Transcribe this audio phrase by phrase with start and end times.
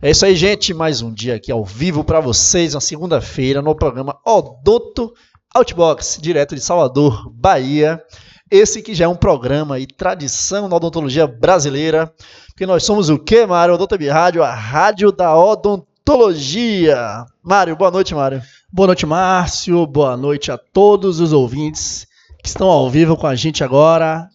[0.00, 0.72] É isso aí, gente.
[0.72, 5.12] Mais um dia aqui ao vivo para vocês, na segunda-feira, no programa Odonto
[5.52, 8.00] Outbox, direto de Salvador, Bahia.
[8.48, 12.14] Esse que já é um programa e tradição na odontologia brasileira,
[12.46, 13.74] porque nós somos o que, Mário?
[13.74, 17.24] Odonto Rádio, a rádio da odontologia.
[17.42, 18.40] Mário, boa noite, Mário.
[18.72, 19.84] Boa noite, Márcio.
[19.84, 22.06] Boa noite a todos os ouvintes
[22.40, 24.28] que estão ao vivo com a gente agora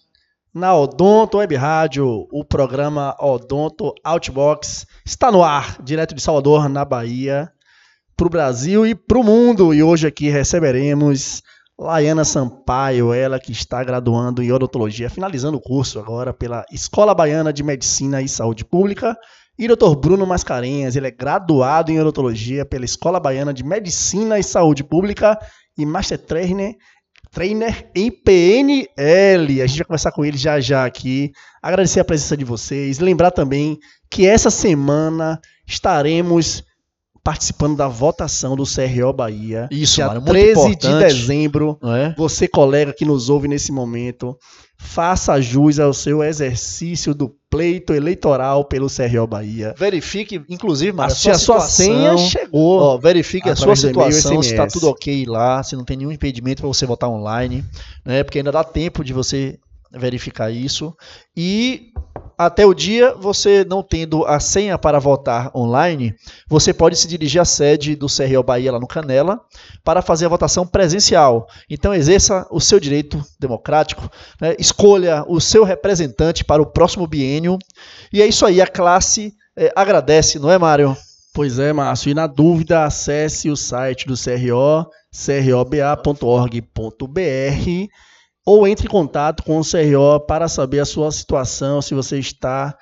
[0.53, 6.85] na Odonto Web Rádio, o programa Odonto Outbox está no ar, direto de Salvador, na
[6.85, 7.51] Bahia,
[8.15, 9.73] para o Brasil e para o mundo.
[9.73, 11.41] E hoje aqui receberemos
[11.77, 17.51] Laiana Sampaio, ela que está graduando em odontologia, finalizando o curso agora pela Escola Baiana
[17.51, 19.17] de Medicina e Saúde Pública.
[19.57, 19.95] E Dr.
[19.95, 25.37] Bruno Mascarenhas, ele é graduado em odontologia pela Escola Baiana de Medicina e Saúde Pública
[25.77, 26.75] e Master Trainer
[27.33, 29.61] trainer em PNL.
[29.61, 31.31] A gente vai conversar com ele já já aqui.
[31.61, 32.99] Agradecer a presença de vocês.
[32.99, 36.63] Lembrar também que essa semana estaremos
[37.23, 39.67] participando da votação do CRO Bahia.
[39.71, 41.79] Isso, dia mano, 13 de dezembro.
[41.83, 42.13] É?
[42.17, 44.37] Você, colega que nos ouve nesse momento,
[44.77, 49.75] faça jus ao seu exercício do pleito eleitoral pelo CRO Bahia.
[49.77, 52.79] Verifique, inclusive, A, Mário, sua, sua senha chegou.
[52.79, 56.63] Ó, verifique a sua situação, se está tudo ok lá, se não tem nenhum impedimento
[56.63, 57.63] para você votar online,
[58.03, 58.23] né?
[58.23, 59.59] Porque ainda dá tempo de você
[59.93, 60.95] verificar isso.
[61.35, 61.91] E
[62.37, 66.15] até o dia, você não tendo a senha para votar online,
[66.47, 69.39] você pode se dirigir à sede do CRO Bahia lá no Canela
[69.83, 71.47] para fazer a votação presencial.
[71.69, 74.09] Então exerça o seu direito democrático,
[74.41, 74.55] né?
[74.57, 77.57] escolha o seu representante para o próximo biênio.
[78.11, 80.97] E é isso aí, a classe eh, agradece, não é, Mário?
[81.33, 82.11] Pois é, Márcio.
[82.11, 86.63] E na dúvida, acesse o site do CRO, croba.org.br
[88.45, 92.77] ou entre em contato com o CRO para saber a sua situação, se você está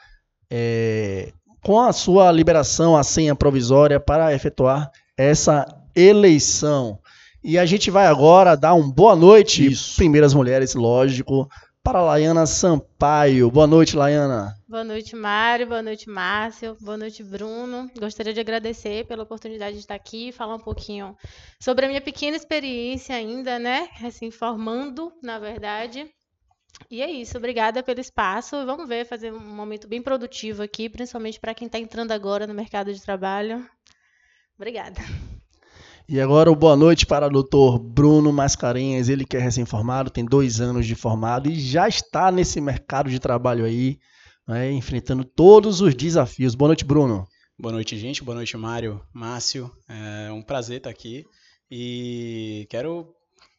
[0.50, 1.32] é,
[1.64, 7.00] com a sua liberação, a senha provisória para efetuar essa eleição.
[7.44, 9.96] E a gente vai agora dar um boa noite, Isso.
[9.96, 11.48] primeiras mulheres, lógico,
[11.84, 13.50] para a Laiana Sampaio.
[13.50, 14.56] Boa noite, Laiana.
[14.68, 15.68] Boa noite, Mário.
[15.68, 16.78] Boa noite, Márcio.
[16.80, 17.90] Boa noite, Bruno.
[18.00, 21.16] Gostaria de agradecer pela oportunidade de estar aqui e falar um pouquinho
[21.60, 23.90] sobre a minha pequena experiência ainda, né?
[24.04, 26.10] Assim, formando, na verdade.
[26.90, 27.38] E é isso.
[27.38, 28.66] Obrigada pelo espaço.
[28.66, 32.54] Vamos ver, fazer um momento bem produtivo aqui, principalmente para quem está entrando agora no
[32.54, 33.68] mercado de trabalho.
[34.56, 35.02] Obrigada.
[36.12, 40.60] E agora boa noite para o doutor Bruno Mascarenhas, ele que é recém-formado, tem dois
[40.60, 43.98] anos de formado e já está nesse mercado de trabalho aí,
[44.46, 46.54] né, enfrentando todos os desafios.
[46.54, 47.26] Boa noite, Bruno.
[47.58, 48.26] Boa noite, gente.
[48.26, 49.72] Boa noite, Mário, Márcio.
[49.88, 51.26] É um prazer estar aqui
[51.72, 53.16] e quero.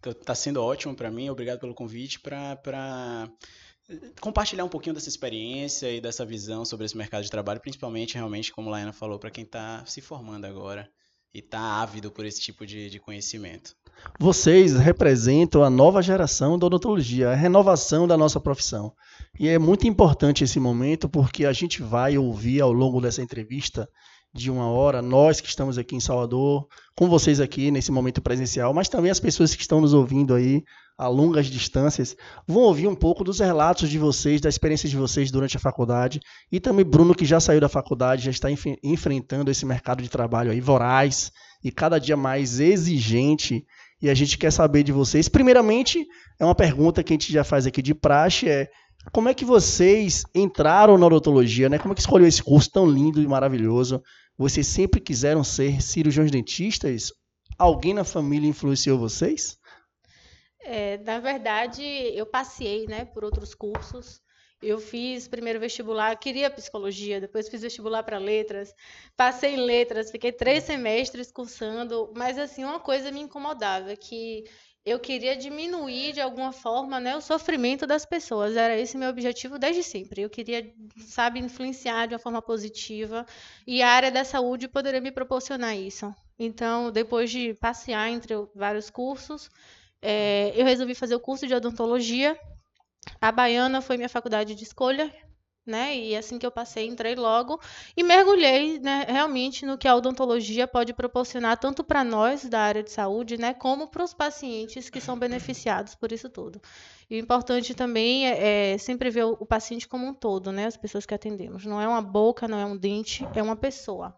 [0.07, 1.31] Está sendo ótimo para mim.
[1.31, 3.31] Obrigado pelo convite para
[4.21, 8.53] compartilhar um pouquinho dessa experiência e dessa visão sobre esse mercado de trabalho, principalmente, realmente,
[8.53, 10.87] como a Laiana falou, para quem está se formando agora
[11.35, 13.75] e está ávido por esse tipo de, de conhecimento.
[14.19, 18.93] Vocês representam a nova geração da odontologia, a renovação da nossa profissão.
[19.39, 23.89] E é muito importante esse momento porque a gente vai ouvir ao longo dessa entrevista
[24.35, 26.67] de uma hora, nós que estamos aqui em Salvador,
[26.97, 30.65] com vocês aqui nesse momento presencial, mas também as pessoas que estão nos ouvindo aí
[30.99, 32.17] a longas distâncias,
[32.47, 36.21] vão ouvir um pouco dos relatos de vocês, da experiência de vocês durante a faculdade,
[36.51, 40.09] e também Bruno, que já saiu da faculdade, já está enf- enfrentando esse mercado de
[40.09, 41.31] trabalho aí voraz
[41.65, 43.65] e cada dia mais exigente,
[44.01, 45.29] e a gente quer saber de vocês.
[45.29, 46.05] Primeiramente,
[46.39, 48.69] é uma pergunta que a gente já faz aqui de praxe, é
[49.13, 51.79] como é que vocês entraram na odontologia, né?
[51.79, 54.01] Como é que escolheu esse curso tão lindo e maravilhoso?
[54.39, 57.13] Vocês sempre quiseram ser cirurgiões dentistas?
[57.59, 59.57] Alguém na família influenciou vocês?
[60.65, 64.21] É, na verdade, eu passei, né, por outros cursos.
[64.63, 68.73] Eu fiz primeiro vestibular, queria psicologia, depois fiz vestibular para letras,
[69.17, 74.45] passei em letras, fiquei três semestres cursando, mas assim, uma coisa me incomodava, que
[74.85, 78.57] eu queria diminuir de alguma forma, né, o sofrimento das pessoas.
[78.57, 80.23] Era esse meu objetivo desde sempre.
[80.23, 80.73] Eu queria,
[81.09, 83.27] sabe, influenciar de uma forma positiva
[83.67, 86.13] e a área da saúde poderia me proporcionar isso.
[86.39, 89.49] Então, depois de passear entre vários cursos,
[90.03, 92.39] é, eu resolvi fazer o curso de odontologia.
[93.21, 95.13] A Baiana foi minha faculdade de escolha,
[95.65, 95.97] né?
[95.97, 97.61] E assim que eu passei, entrei logo
[97.97, 102.83] e mergulhei, né, realmente no que a odontologia pode proporcionar tanto para nós da área
[102.83, 106.61] de saúde, né, como para os pacientes que são beneficiados por isso tudo.
[107.09, 110.67] E o importante também é, é sempre ver o, o paciente como um todo, né?
[110.67, 111.65] As pessoas que atendemos.
[111.67, 114.17] Não é uma boca, não é um dente, é uma pessoa.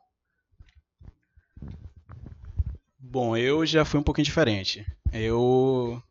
[3.06, 4.84] Bom, eu já fui um pouquinho diferente.
[5.12, 6.02] Eu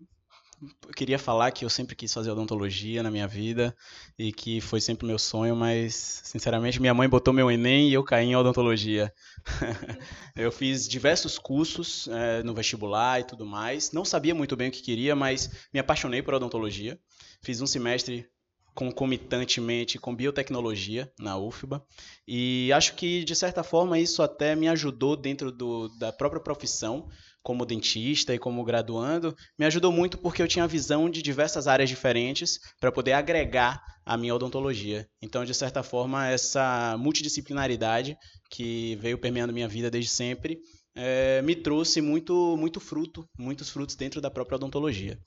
[0.96, 3.76] queria falar que eu sempre quis fazer odontologia na minha vida
[4.18, 8.04] e que foi sempre meu sonho, mas sinceramente minha mãe botou meu Enem e eu
[8.04, 9.12] caí em odontologia.
[10.36, 13.92] eu fiz diversos cursos é, no vestibular e tudo mais.
[13.92, 16.98] Não sabia muito bem o que queria, mas me apaixonei por odontologia.
[17.42, 18.30] Fiz um semestre
[18.74, 21.86] concomitantemente com biotecnologia na UFBA
[22.28, 27.08] e acho que de certa forma isso até me ajudou dentro do, da própria profissão
[27.44, 31.90] como dentista e como graduando, me ajudou muito porque eu tinha visão de diversas áreas
[31.90, 35.08] diferentes para poder agregar a minha odontologia.
[35.22, 38.18] Então, de certa forma, essa multidisciplinaridade
[38.50, 40.60] que veio permeando minha vida desde sempre
[40.96, 45.20] é, me trouxe muito, muito fruto, muitos frutos dentro da própria odontologia.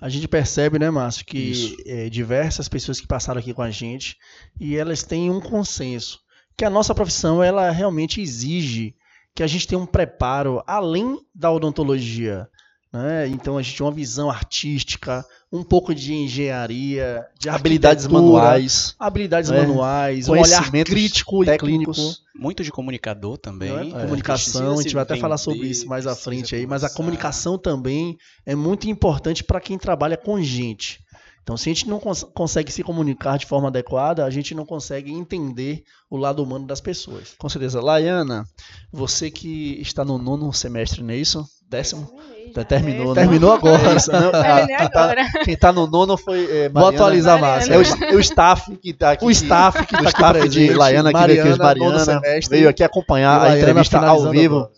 [0.00, 4.16] A gente percebe, né, Márcio, que é, diversas pessoas que passaram aqui com a gente
[4.58, 6.20] e elas têm um consenso
[6.56, 8.94] que a nossa profissão ela realmente exige
[9.34, 12.48] que a gente tem um preparo além da odontologia.
[12.92, 13.28] Né?
[13.28, 19.48] Então a gente tem uma visão artística, um pouco de engenharia, de habilidades manuais, habilidades
[19.48, 19.60] né?
[19.60, 21.92] manuais, um olhar crítico e clínico.
[22.34, 23.94] Muito de comunicador também.
[23.94, 24.00] É?
[24.02, 27.56] Comunicação, a gente vai até falar sobre isso mais à frente aí, mas a comunicação
[27.56, 31.00] também é muito importante para quem trabalha com gente.
[31.42, 34.64] Então, se a gente não cons consegue se comunicar de forma adequada, a gente não
[34.64, 37.34] consegue entender o lado humano das pessoas.
[37.38, 37.80] Com certeza.
[37.80, 38.44] Laiana,
[38.92, 41.44] você que está no nono semestre, não é isso?
[41.68, 42.12] Décimo?
[42.54, 43.22] Já, terminou, né?
[43.22, 43.92] Terminou agora.
[43.92, 45.14] É isso, não, a, quem, tá,
[45.44, 46.44] quem tá no nono foi.
[46.50, 47.68] É, Vou atualizar mais.
[47.68, 49.24] É o, é o, staff que tá aqui.
[49.24, 50.68] O staff que tá aqui staff presente.
[50.68, 54.68] de Laiana, que veio aqui, Mariana, veio aqui acompanhar a entrevista ao vivo.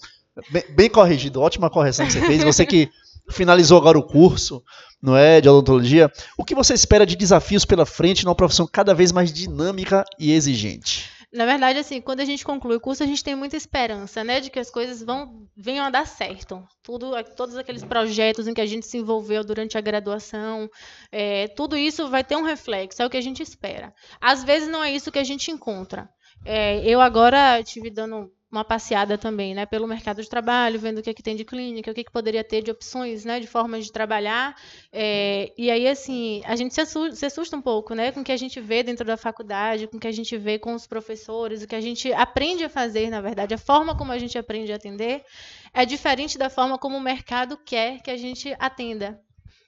[0.51, 2.45] Bem, bem, corrigido, ótima correção que você fez.
[2.45, 2.91] Você que
[3.31, 4.63] finalizou agora o curso,
[5.03, 6.11] não é, de odontologia.
[6.39, 10.33] O que você espera de desafios pela frente numa profissão cada vez mais dinâmica e
[10.33, 11.11] exigente?
[11.33, 14.39] Na verdade, assim, quando a gente conclui o curso, a gente tem muita esperança, né,
[14.39, 16.63] de que as coisas vão venham a dar certo.
[16.83, 20.69] Tudo, todos aqueles projetos em que a gente se envolveu durante a graduação,
[21.11, 23.95] é, tudo isso vai ter um reflexo, é o que a gente espera.
[24.21, 26.07] Às vezes não é isso que a gente encontra.
[26.45, 31.03] É, eu agora tive dando uma passeada também, né, pelo mercado de trabalho, vendo o
[31.03, 33.41] que, é que tem de clínica, o que, é que poderia ter de opções, né,
[33.41, 34.55] de formas de trabalhar.
[34.93, 38.25] É, e aí, assim, a gente se assusta, se assusta, um pouco, né, com o
[38.25, 40.87] que a gente vê dentro da faculdade, com o que a gente vê com os
[40.87, 44.37] professores, o que a gente aprende a fazer, na verdade, a forma como a gente
[44.37, 45.25] aprende a atender
[45.73, 49.19] é diferente da forma como o mercado quer que a gente atenda.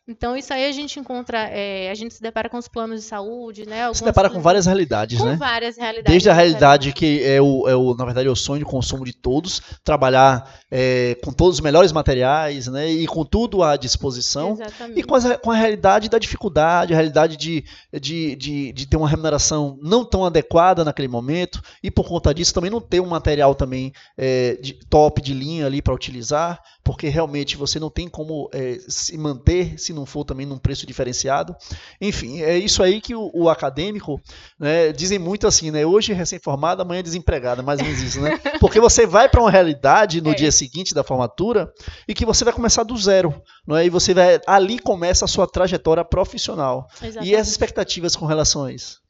[0.07, 3.07] Então, isso aí a gente encontra, é, a gente se depara com os planos de
[3.07, 3.93] saúde, né?
[3.95, 5.33] se depara com várias realidades, com né?
[5.33, 6.11] Com várias realidades.
[6.11, 9.03] Desde a realidade que é o, é o, na verdade, é o sonho de consumo
[9.03, 12.87] de todos, trabalhar é, com todos os melhores materiais, né?
[12.87, 14.53] E com tudo à disposição.
[14.53, 15.01] Exatamente.
[15.01, 17.65] E com a, com a realidade da dificuldade, a realidade de,
[17.99, 22.53] de, de, de, ter uma remuneração não tão adequada naquele momento, e por conta disso
[22.53, 27.09] também não ter um material também é, de, top de linha ali para utilizar, porque
[27.09, 31.57] realmente você não tem como é, se manter se não for também num preço diferenciado.
[31.99, 34.21] Enfim, é isso aí que o, o acadêmico,
[34.61, 35.87] né, dizem muito assim, né?
[35.87, 38.39] Hoje recém-formado, amanhã desempregado, mais ou menos isso, né?
[38.61, 40.35] Porque você vai para uma realidade no é.
[40.35, 41.73] dia seguinte da formatura
[42.07, 43.35] e que você vai começar do zero,
[43.67, 43.87] não é?
[43.87, 46.87] E você vai ali começa a sua trajetória profissional.
[47.03, 47.33] Exatamente.
[47.33, 49.01] E as expectativas com relação a isso?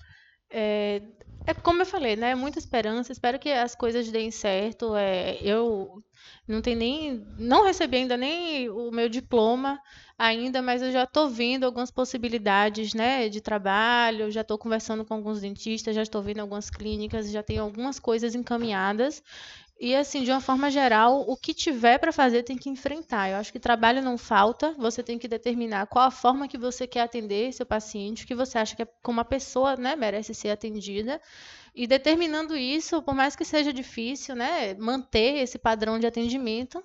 [0.49, 1.03] É,
[1.47, 2.35] é como eu falei, né?
[2.35, 3.13] Muita esperança.
[3.13, 4.97] Espero que as coisas deem certo.
[4.97, 6.03] É, eu
[6.49, 9.81] não tenho nem, não recebi ainda nem o meu diploma
[10.19, 14.31] ainda, mas eu já estou vendo algumas possibilidades, né, de trabalho.
[14.31, 18.35] Já estou conversando com alguns dentistas, já estou vendo algumas clínicas, já tenho algumas coisas
[18.35, 19.23] encaminhadas.
[19.85, 23.29] E assim, de uma forma geral, o que tiver para fazer tem que enfrentar.
[23.29, 26.87] Eu acho que trabalho não falta, você tem que determinar qual a forma que você
[26.87, 30.33] quer atender seu paciente, o que você acha que é, como a pessoa né, merece
[30.33, 31.21] ser atendida.
[31.75, 36.83] E determinando isso, por mais que seja difícil, né, manter esse padrão de atendimento,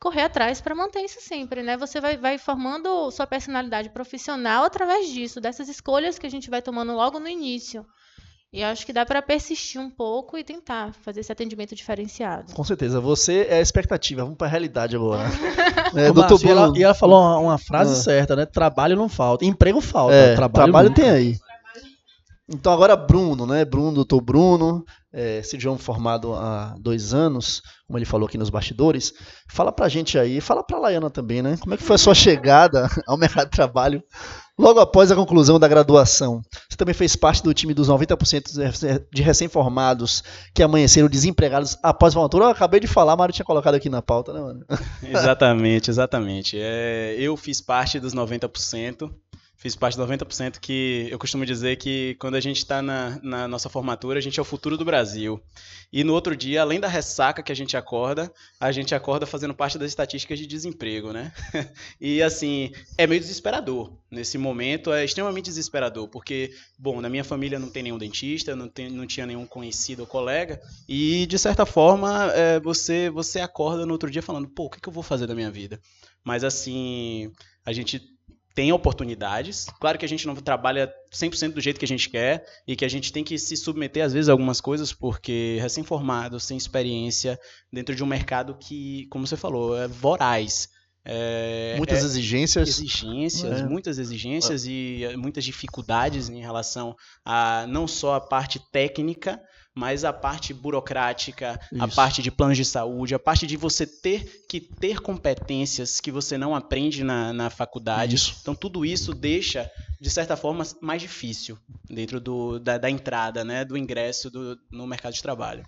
[0.00, 1.76] correr atrás para manter isso sempre, né?
[1.76, 6.60] Você vai, vai formando sua personalidade profissional através disso, dessas escolhas que a gente vai
[6.60, 7.86] tomando logo no início.
[8.52, 12.52] E acho que dá para persistir um pouco e tentar fazer esse atendimento diferenciado.
[12.52, 13.00] Com certeza.
[13.00, 14.22] Você é a expectativa.
[14.22, 15.22] Vamos para a realidade agora.
[15.94, 16.76] é, doutor Márcio, Bruno...
[16.76, 18.02] e, ela, falou uma, uma frase ah.
[18.02, 18.44] certa, né?
[18.44, 19.44] Trabalho não falta.
[19.44, 20.14] Emprego falta.
[20.14, 21.38] É, trabalho, trabalho tem aí.
[22.50, 23.64] Então agora Bruno, né?
[23.64, 29.12] Bruno, doutor Bruno, é, cirurgião formado há dois anos, como ele falou aqui nos bastidores.
[29.48, 31.56] Fala pra gente aí, fala pra Laiana também, né?
[31.60, 34.02] Como é que foi a sua chegada ao mercado de trabalho
[34.60, 39.22] Logo após a conclusão da graduação, você também fez parte do time dos 90% de
[39.22, 40.22] recém-formados
[40.54, 42.44] que amanheceram desempregados após a formatura.
[42.44, 44.66] Eu acabei de falar, Mário tinha colocado aqui na pauta, né, mano?
[45.02, 46.58] Exatamente, exatamente.
[46.60, 49.10] É, eu fiz parte dos 90%.
[49.60, 53.46] Fiz parte de 90% que eu costumo dizer que quando a gente está na, na,
[53.46, 55.38] nossa formatura, a gente é o futuro do Brasil.
[55.92, 59.52] E no outro dia, além da ressaca que a gente acorda, a gente acorda fazendo
[59.52, 61.30] parte das estatísticas de desemprego, né?
[62.00, 63.92] e assim, é meio desesperador.
[64.10, 68.66] Nesse momento é extremamente desesperador, porque, bom, na minha família não tem nenhum dentista, não,
[68.66, 73.84] tem, não tinha nenhum conhecido ou colega, e de certa forma é, você, você acorda
[73.84, 75.78] no outro dia falando, pô, o que, que eu vou fazer da minha vida?
[76.24, 77.30] Mas assim,
[77.64, 78.18] a gente
[78.54, 79.66] tem oportunidades.
[79.80, 82.84] Claro que a gente não trabalha 100% do jeito que a gente quer e que
[82.84, 87.38] a gente tem que se submeter às vezes a algumas coisas porque recém-formado, sem experiência,
[87.72, 90.68] dentro de um mercado que, como você falou, é voraz.
[91.04, 92.68] É, muitas é, exigências.
[92.68, 93.66] Exigências, é.
[93.66, 99.40] muitas exigências e muitas dificuldades em relação a não só a parte técnica,
[99.74, 101.82] mas a parte burocrática, Isso.
[101.82, 106.10] a parte de planos de saúde, a parte de você ter que ter competências que
[106.10, 108.16] você não aprende na, na faculdade.
[108.16, 108.36] Isso.
[108.42, 111.56] Então, tudo isso deixa, de certa forma, mais difícil
[111.88, 115.64] dentro do, da, da entrada, né, do ingresso do, no mercado de trabalho.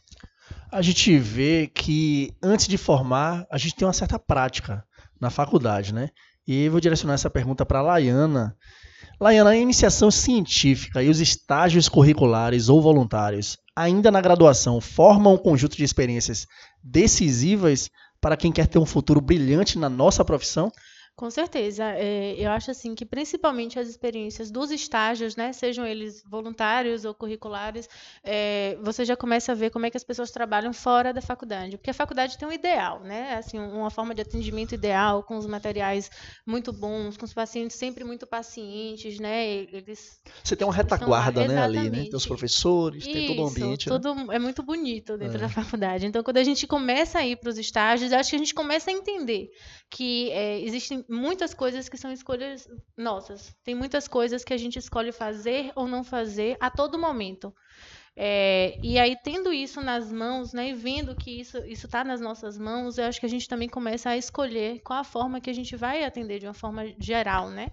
[0.70, 4.84] A gente vê que antes de formar, a gente tem uma certa prática
[5.20, 6.10] na faculdade, né?
[6.46, 8.56] E vou direcionar essa pergunta para a Laiana.
[9.20, 15.38] Laiana, a iniciação científica e os estágios curriculares ou voluntários, ainda na graduação, formam um
[15.38, 16.46] conjunto de experiências
[16.82, 20.70] decisivas para quem quer ter um futuro brilhante na nossa profissão?
[21.22, 21.84] Com certeza.
[21.84, 27.14] É, eu acho assim que principalmente as experiências dos estágios, né, sejam eles voluntários ou
[27.14, 27.88] curriculares,
[28.24, 31.76] é, você já começa a ver como é que as pessoas trabalham fora da faculdade.
[31.76, 33.36] Porque a faculdade tem um ideal, né?
[33.36, 36.10] Assim, uma forma de atendimento ideal, com os materiais
[36.44, 39.46] muito bons, com os pacientes sempre muito pacientes, né?
[39.48, 42.02] Eles você tem uma retaguarda, né, ali, né?
[42.02, 43.88] Tem os professores, Isso, tem todo o ambiente.
[43.88, 43.96] Né?
[43.96, 44.34] Tudo né?
[44.34, 45.42] é muito bonito dentro é.
[45.42, 46.04] da faculdade.
[46.04, 48.90] Então, quando a gente começa a ir para os estágios, acho que a gente começa
[48.90, 49.52] a entender
[49.88, 52.66] que é, existem muitas coisas que são escolhas
[52.96, 53.54] nossas.
[53.62, 57.54] Tem muitas coisas que a gente escolhe fazer ou não fazer a todo momento.
[58.16, 62.58] É, e aí, tendo isso nas mãos, né, e vendo que isso está nas nossas
[62.58, 65.54] mãos, eu acho que a gente também começa a escolher qual a forma que a
[65.54, 67.70] gente vai atender de uma forma geral, né?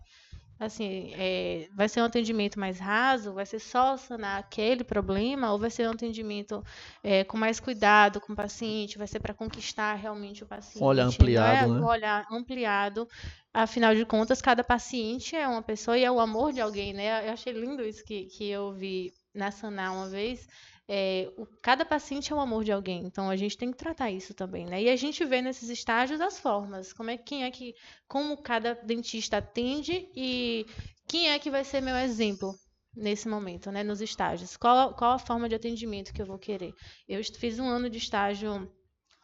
[0.60, 5.60] Assim, é, vai ser um atendimento mais raso, vai ser só sanar aquele problema, ou
[5.60, 6.64] vai ser um atendimento
[7.02, 10.84] é, com mais cuidado com o paciente, vai ser para conquistar realmente o paciente.
[10.84, 11.80] Olha ampliado, né?
[11.80, 11.86] né?
[11.86, 13.08] Olhar ampliado.
[13.54, 17.28] Afinal de contas, cada paciente é uma pessoa e é o amor de alguém, né?
[17.28, 20.48] Eu achei lindo isso que, que eu vi na Sanar uma vez,
[20.92, 24.10] é, o, cada paciente é um amor de alguém, então a gente tem que tratar
[24.10, 24.82] isso também, né?
[24.82, 27.76] E a gente vê nesses estágios as formas, como é quem é que,
[28.08, 30.66] como cada dentista atende e
[31.08, 32.56] quem é que vai ser meu exemplo
[32.96, 33.84] nesse momento, né?
[33.84, 36.74] Nos estágios, qual, qual a forma de atendimento que eu vou querer?
[37.08, 38.68] Eu fiz um ano de estágio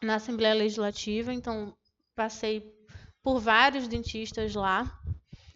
[0.03, 1.75] na Assembleia Legislativa, então
[2.15, 2.63] passei
[3.23, 4.95] por vários dentistas lá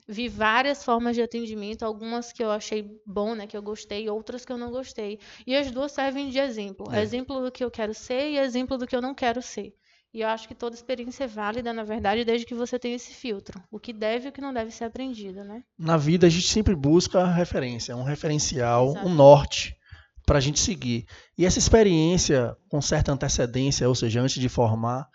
[0.10, 4.44] vi várias formas de atendimento, algumas que eu achei bom, né, que eu gostei, outras
[4.44, 5.20] que eu não gostei.
[5.46, 6.92] E as duas servem de exemplo.
[6.92, 7.00] É.
[7.00, 9.72] Exemplo do que eu quero ser e exemplo do que eu não quero ser.
[10.12, 13.14] E eu acho que toda experiência é válida, na verdade, desde que você tenha esse
[13.14, 13.62] filtro.
[13.70, 15.64] O que deve e o que não deve ser aprendido, né?
[15.78, 19.08] Na vida, a gente sempre busca referência, um referencial, Exato.
[19.08, 19.78] um norte
[20.26, 21.06] para a gente seguir.
[21.38, 25.08] E essa experiência, com certa antecedência, ou seja, antes de formar,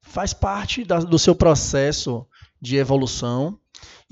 [0.00, 2.26] faz parte da, do seu processo
[2.60, 3.60] de evolução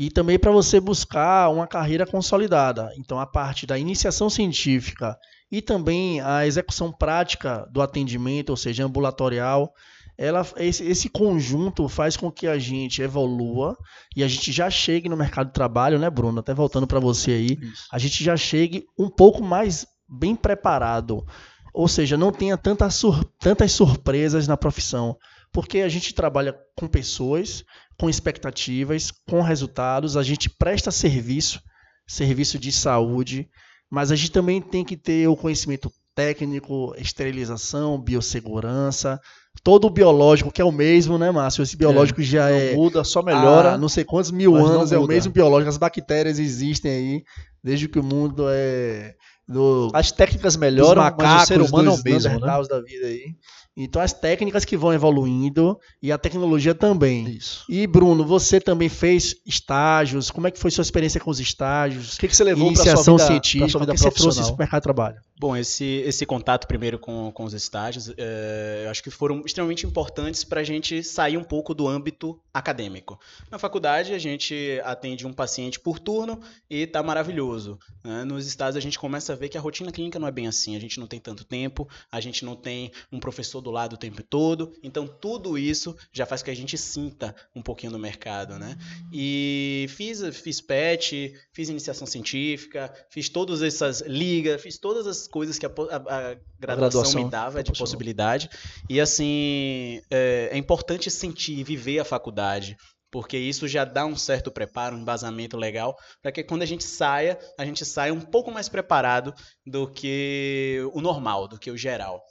[0.01, 2.91] e também para você buscar uma carreira consolidada.
[2.97, 5.15] Então, a parte da iniciação científica
[5.53, 9.71] e também a execução prática do atendimento, ou seja, ambulatorial,
[10.17, 13.77] ela, esse, esse, conjunto faz com que a gente evolua
[14.17, 16.41] e a gente já chegue no mercado de trabalho, né, Bruno?
[16.41, 17.85] Até voltando para você aí, Isso.
[17.93, 21.27] a gente já chegue um pouco mais bem preparado.
[21.75, 25.15] Ou seja, não tenha tanta sur tantas surpresas na profissão.
[25.53, 27.65] Porque a gente trabalha com pessoas,
[28.01, 31.61] com expectativas, com resultados, a gente presta serviço,
[32.09, 33.47] serviço de saúde,
[33.91, 39.21] mas a gente também tem que ter o conhecimento técnico, esterilização, biossegurança,
[39.63, 41.63] todo o biológico, que é o mesmo, né, Márcio?
[41.63, 42.75] Esse biológico é, já é.
[42.75, 43.77] muda, só melhora.
[43.77, 45.69] não sei quantos mil anos, é o mesmo biológico.
[45.69, 47.25] As bactérias existem aí,
[47.63, 49.15] desde que o mundo é.
[49.47, 52.63] Do, As técnicas melhoram, macacos, mas o ser humano é o mesmo, né?
[52.67, 53.35] da vida aí.
[53.85, 57.29] Então as técnicas que vão evoluindo e a tecnologia também.
[57.31, 57.65] Isso.
[57.69, 60.31] E Bruno, você também fez estágios.
[60.31, 62.15] Como é que foi sua experiência com os estágios?
[62.15, 63.69] O que, que você levou para sua vida, científica?
[63.69, 65.17] sua vida o que você trouxe para o mercado de trabalho?
[65.41, 69.87] Bom, esse, esse contato primeiro com, com os estágios, é, eu acho que foram extremamente
[69.87, 73.19] importantes para a gente sair um pouco do âmbito acadêmico.
[73.51, 77.79] Na faculdade, a gente atende um paciente por turno e está maravilhoso.
[78.05, 78.23] Né?
[78.23, 80.77] Nos estágios, a gente começa a ver que a rotina clínica não é bem assim.
[80.77, 83.97] A gente não tem tanto tempo, a gente não tem um professor do lado o
[83.97, 84.75] tempo todo.
[84.83, 88.59] Então, tudo isso já faz que a gente sinta um pouquinho do mercado.
[88.59, 88.77] Né?
[89.11, 95.59] E fiz, fiz PET, fiz iniciação científica, fiz todas essas ligas, fiz todas as coisas
[95.59, 98.51] que a, a, a, graduação, graduação, me dava de possibilidade.
[98.89, 102.77] E assim, é, é importante sentir, viver a faculdade
[103.11, 106.85] porque isso já dá um certo preparo, um embasamento legal, para que quando a gente
[106.85, 109.35] saia, a gente saia um pouco mais preparado
[109.67, 112.23] do que o normal, do que o geral.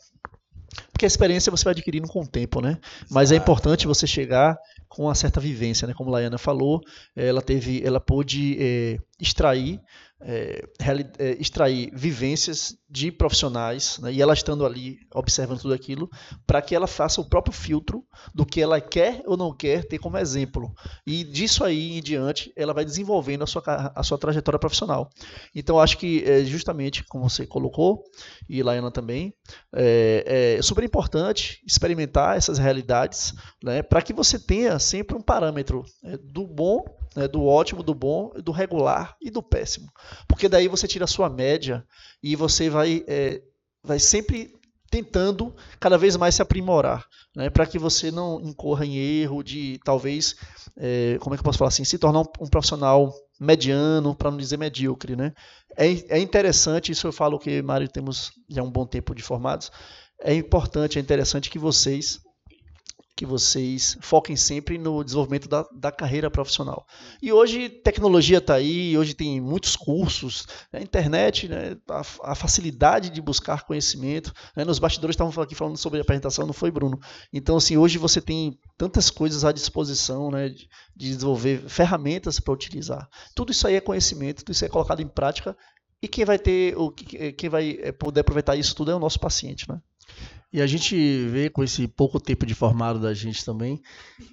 [0.91, 2.77] Porque a experiência você vai adquirindo com o tempo, né?
[3.09, 5.93] Mas é importante você chegar com uma certa vivência, né?
[5.93, 6.81] Como a Laiana falou,
[7.15, 9.79] ela teve, ela pôde é, extrair
[10.21, 10.63] é,
[11.17, 16.09] é, extrair vivências de profissionais, né, e ela estando ali observando tudo aquilo,
[16.45, 19.99] para que ela faça o próprio filtro do que ela quer ou não quer ter
[19.99, 20.73] como exemplo.
[21.05, 23.63] E disso aí em diante, ela vai desenvolvendo a sua,
[23.95, 25.09] a sua trajetória profissional.
[25.55, 28.03] Então, acho que é justamente como você colocou,
[28.49, 29.33] e Laiana também,
[29.73, 33.33] é, é super importante experimentar essas realidades
[33.63, 36.83] né, para que você tenha sempre um parâmetro né, do bom
[37.15, 39.91] né, do ótimo, do bom, do regular e do péssimo.
[40.27, 41.85] Porque daí você tira a sua média
[42.21, 43.41] e você vai, é,
[43.83, 44.53] vai sempre
[44.89, 49.79] tentando cada vez mais se aprimorar, né, para que você não incorra em erro de
[49.85, 50.35] talvez,
[50.75, 54.31] é, como é que eu posso falar assim, se tornar um, um profissional mediano, para
[54.31, 55.15] não dizer medíocre.
[55.15, 55.31] Né?
[55.77, 59.71] É, é interessante, isso eu falo que, Mário, temos já um bom tempo de formados,
[60.21, 62.19] é importante, é interessante que vocês
[63.19, 66.87] que vocês foquem sempre no desenvolvimento da, da carreira profissional.
[67.21, 72.33] E hoje tecnologia está aí, hoje tem muitos cursos, né, a internet, né, a, a,
[72.33, 74.31] facilidade de buscar conhecimento.
[74.55, 76.97] Né, nos bastidores estavam aqui falando sobre a apresentação, não foi, Bruno?
[77.33, 82.53] Então, assim, hoje você tem tantas coisas à disposição né, de, de desenvolver ferramentas para
[82.53, 83.05] utilizar.
[83.35, 85.57] Tudo isso aí é conhecimento, tudo isso é colocado em prática
[86.01, 89.19] e quem vai ter, o quem vai eh, poder aproveitar isso tudo é o nosso
[89.19, 89.81] paciente, né?
[90.51, 90.95] E a gente
[91.27, 93.79] vê com esse pouco tempo de formado da gente também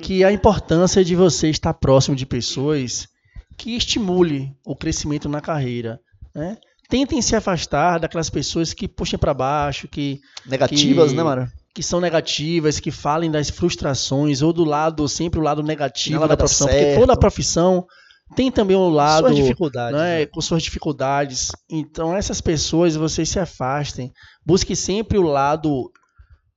[0.00, 3.06] que a importância de você estar próximo de pessoas
[3.56, 6.00] que estimule o crescimento na carreira,
[6.34, 6.56] né?
[6.88, 11.52] Tentem se afastar daquelas pessoas que puxem para baixo, que negativas, que, né, Mara?
[11.74, 16.36] Que são negativas, que falem das frustrações ou do lado sempre o lado negativo da
[16.36, 17.86] profissão, porque toda profissão
[18.34, 20.26] tem também um lado suas dificuldades, né, né?
[20.26, 21.52] com suas dificuldades.
[21.68, 24.12] Então essas pessoas vocês se afastem,
[24.44, 25.90] busque sempre o lado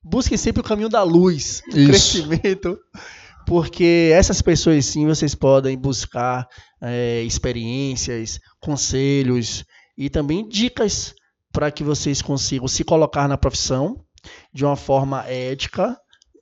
[0.04, 2.78] busquem sempre o caminho da luz, o crescimento,
[3.46, 6.48] porque essas pessoas sim vocês podem buscar
[6.82, 9.66] é, experiências, conselhos
[9.98, 11.14] e também dicas
[11.52, 14.04] para que vocês consigam se colocar na profissão
[14.54, 15.98] de uma forma ética,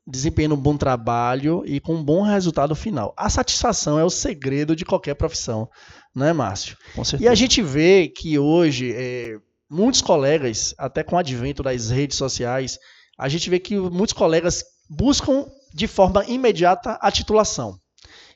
[0.05, 3.13] desempenhando um bom trabalho e com um bom resultado final.
[3.17, 5.69] A satisfação é o segredo de qualquer profissão,
[6.13, 6.77] não é, Márcio?
[7.19, 9.37] E a gente vê que hoje é,
[9.69, 12.77] muitos colegas, até com o advento das redes sociais,
[13.17, 17.77] a gente vê que muitos colegas buscam de forma imediata a titulação.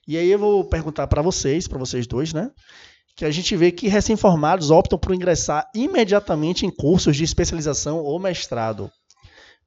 [0.07, 2.49] E aí eu vou perguntar para vocês, para vocês dois, né?
[3.15, 8.19] Que a gente vê que recém-formados optam por ingressar imediatamente em cursos de especialização ou
[8.19, 8.91] mestrado,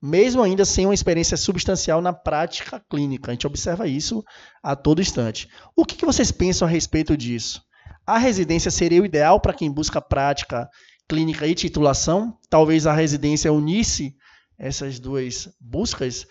[0.03, 3.31] mesmo ainda sem uma experiência substancial na prática clínica.
[3.31, 4.25] A gente observa isso
[4.63, 5.49] a todo instante.
[5.77, 7.63] O que, que vocês pensam a respeito disso?
[8.07, 10.69] A residência seria o ideal para quem busca prática
[11.09, 12.37] clínica e titulação?
[12.51, 14.15] Talvez a residência unisse
[14.59, 16.27] essas duas buscas,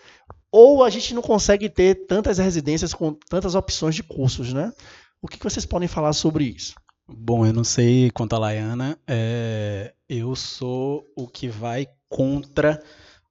[0.50, 4.72] ou a gente não consegue ter tantas residências com tantas opções de cursos, né?
[5.20, 6.74] O que, vocês podem falar sobre isso?
[7.08, 12.82] Bom, eu não sei quanto a Laiana, é, eu sou o que vai contra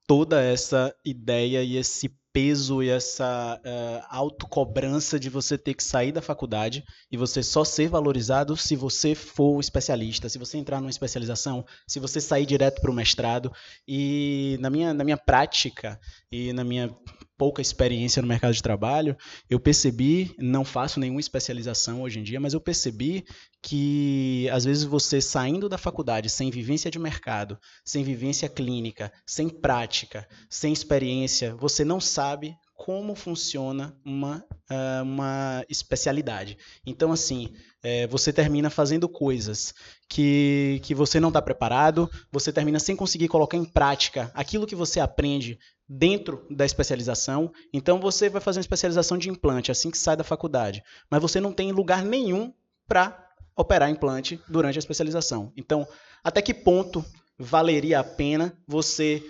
[0.06, 6.10] toda essa ideia e esse peso e essa uh, autocobrança de você ter que sair
[6.10, 10.90] da faculdade e você só ser valorizado se você for especialista, se você entrar numa
[10.90, 13.52] especialização, se você sair direto para o mestrado.
[13.86, 16.92] E na minha, na minha prática e na minha
[17.36, 19.16] pouca experiência no mercado de trabalho,
[19.48, 23.24] eu percebi, não faço nenhuma especialização hoje em dia, mas eu percebi
[23.62, 29.48] que às vezes você saindo da faculdade sem vivência de mercado, sem vivência clínica, sem
[29.48, 36.58] prática, sem experiência, você não sabe como funciona uma, uh, uma especialidade.
[36.84, 39.72] Então, assim, é, você termina fazendo coisas
[40.08, 44.74] que, que você não está preparado, você termina sem conseguir colocar em prática aquilo que
[44.74, 47.52] você aprende dentro da especialização.
[47.72, 51.40] Então, você vai fazer uma especialização de implante assim que sai da faculdade, mas você
[51.40, 52.52] não tem lugar nenhum
[52.86, 53.24] para
[53.56, 55.52] operar implante durante a especialização.
[55.56, 55.86] Então,
[56.22, 57.04] até que ponto
[57.38, 59.22] valeria a pena você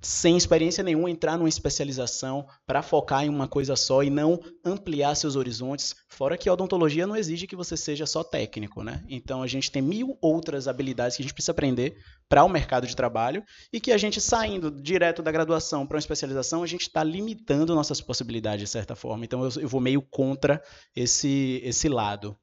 [0.00, 5.14] sem experiência nenhuma, entrar numa especialização para focar em uma coisa só e não ampliar
[5.14, 5.94] seus horizontes.
[6.08, 9.04] Fora que a odontologia não exige que você seja só técnico, né?
[9.08, 11.96] Então a gente tem mil outras habilidades que a gente precisa aprender
[12.28, 16.00] para o mercado de trabalho e que a gente saindo direto da graduação para uma
[16.00, 19.24] especialização, a gente está limitando nossas possibilidades de certa forma.
[19.24, 20.62] Então eu, eu vou meio contra
[20.94, 22.36] esse, esse lado.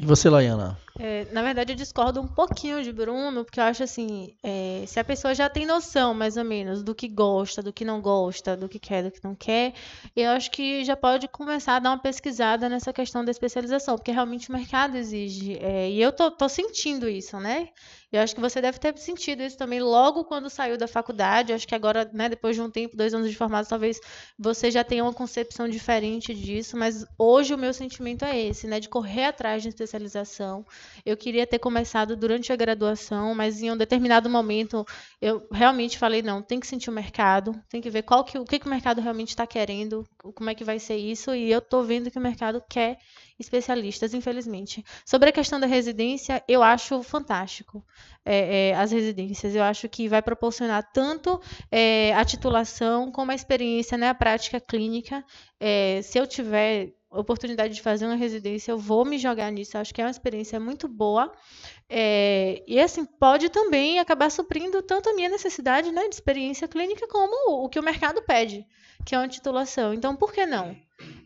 [0.00, 0.78] E você, Laiana?
[0.98, 4.98] É, na verdade, eu discordo um pouquinho de Bruno, porque eu acho assim, é, se
[4.98, 8.56] a pessoa já tem noção, mais ou menos, do que gosta, do que não gosta,
[8.56, 9.74] do que quer, do que não quer,
[10.16, 14.10] eu acho que já pode começar a dar uma pesquisada nessa questão da especialização, porque
[14.10, 15.58] realmente o mercado exige.
[15.60, 17.68] É, e eu tô, tô sentindo isso, né?
[18.12, 21.52] Eu acho que você deve ter sentido isso também logo quando saiu da faculdade.
[21.52, 24.00] Eu acho que agora, né, depois de um tempo, dois anos de formado, talvez
[24.38, 28.80] você já tenha uma concepção diferente disso, mas hoje o meu sentimento é esse, né,
[28.80, 30.66] de correr atrás de especialização.
[31.06, 34.84] Eu queria ter começado durante a graduação, mas em um determinado momento
[35.20, 38.44] eu realmente falei, não, tem que sentir o mercado, tem que ver qual que, o
[38.44, 41.60] que, que o mercado realmente está querendo, como é que vai ser isso, e eu
[41.60, 42.98] estou vendo que o mercado quer
[43.40, 44.84] especialistas, infelizmente.
[45.04, 47.84] Sobre a questão da residência, eu acho fantástico
[48.24, 49.54] é, é, as residências.
[49.54, 54.60] Eu acho que vai proporcionar tanto é, a titulação como a experiência, né, a prática
[54.60, 55.24] clínica.
[55.58, 59.76] É, se eu tiver oportunidade de fazer uma residência, eu vou me jogar nisso.
[59.76, 61.32] Eu acho que é uma experiência muito boa.
[61.88, 67.08] É, e assim, pode também acabar suprindo tanto a minha necessidade né, de experiência clínica
[67.08, 68.64] como o que o mercado pede,
[69.04, 69.92] que é uma titulação.
[69.92, 70.76] Então, por que não?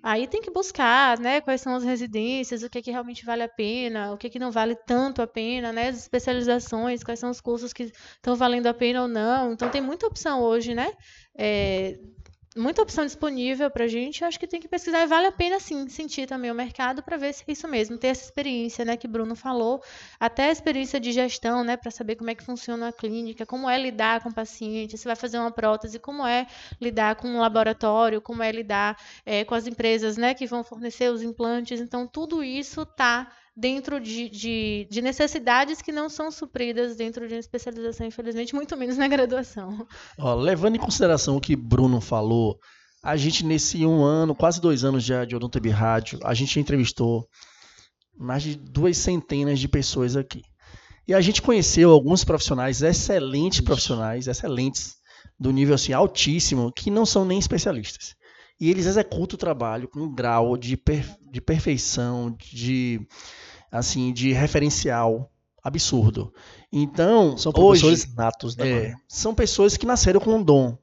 [0.02, 3.48] Aí tem que buscar, né, quais são as residências, o que, que realmente vale a
[3.48, 7.40] pena, o que, que não vale tanto a pena, né, as especializações, quais são os
[7.40, 9.52] cursos que estão valendo a pena ou não.
[9.52, 10.92] Então tem muita opção hoje, né,
[11.36, 11.98] é,
[12.56, 14.22] muita opção disponível para a gente.
[14.22, 17.02] Eu acho que tem que pesquisar e vale a pena sim sentir também o mercado
[17.02, 19.82] para ver se é isso mesmo, ter essa experiência, né, que Bruno falou,
[20.18, 23.68] até a experiência de gestão, né, para saber como é que funciona a clínica, como
[23.68, 26.46] é lidar com o paciente, se vai fazer uma prótese, como é
[26.80, 31.10] lidar com um laboratório, como é lidar é, com as empresas, né, que vão fornecer
[31.10, 31.80] os implantes.
[31.80, 37.34] Então tudo isso está dentro de, de, de, necessidades que não são supridas dentro de
[37.34, 39.86] uma especialização, infelizmente, muito menos na graduação.
[40.18, 42.58] Ó, levando em consideração o que Bruno falou,
[43.02, 47.28] a gente nesse um ano, quase dois anos já de Odontobi Rádio, a gente entrevistou
[48.18, 50.42] mais de duas centenas de pessoas aqui.
[51.06, 54.96] E a gente conheceu alguns profissionais, excelentes profissionais, excelentes,
[55.38, 58.14] do nível assim altíssimo, que não são nem especialistas.
[58.60, 63.00] E eles executam o trabalho com um grau de, per, de perfeição, de
[63.70, 65.30] assim, de referencial
[65.62, 66.32] absurdo.
[66.72, 68.70] Então, são professores hoje, natos, né?
[68.70, 70.78] É, são pessoas que nasceram com um dom.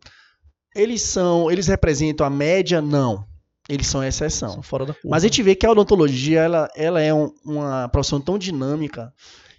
[0.76, 2.82] Eles são, eles representam a média?
[2.82, 3.26] Não.
[3.70, 4.50] Eles são a exceção.
[4.50, 5.10] São fora da curva.
[5.10, 9.14] Mas a gente vê que a odontologia ela, ela é um, uma profissão tão dinâmica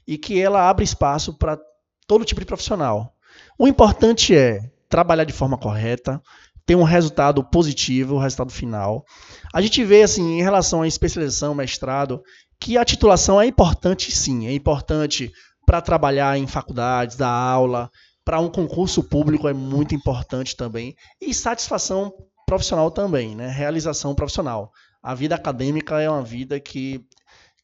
[0.07, 1.59] e que ela abre espaço para
[2.07, 3.15] todo tipo de profissional.
[3.59, 6.21] O importante é trabalhar de forma correta,
[6.65, 9.05] ter um resultado positivo, o resultado final.
[9.53, 12.23] A gente vê assim, em relação à especialização, mestrado,
[12.61, 15.33] que a titulação é importante sim, é importante
[15.67, 17.91] para trabalhar em faculdades, dar aula,
[18.25, 22.13] para um concurso público é muito importante também, e satisfação
[22.47, 23.49] profissional também, né?
[23.49, 24.71] realização profissional.
[25.03, 27.05] A vida acadêmica é uma vida que,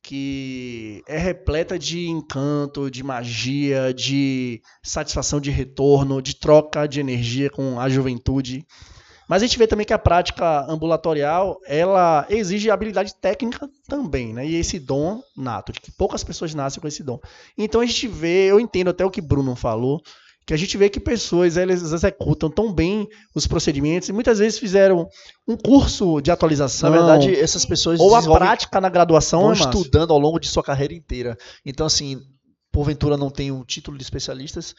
[0.08, 7.50] que é repleta de encanto, de magia, de satisfação de retorno, de troca de energia
[7.50, 8.66] com a juventude.
[9.28, 14.46] Mas a gente vê também que a prática ambulatorial, ela exige habilidade técnica também, né?
[14.46, 17.20] E esse dom nato, que poucas pessoas nascem com esse dom.
[17.58, 20.00] Então a gente vê, eu entendo até o que Bruno falou,
[20.48, 24.58] que a gente vê que pessoas elas executam tão bem os procedimentos e muitas vezes
[24.58, 25.06] fizeram
[25.46, 26.88] um curso de atualização.
[26.88, 30.48] Na verdade, essas pessoas ou a prática na graduação vão é estudando ao longo de
[30.48, 31.36] sua carreira inteira.
[31.66, 32.18] Então, assim,
[32.72, 34.74] porventura não tem um título de especialistas,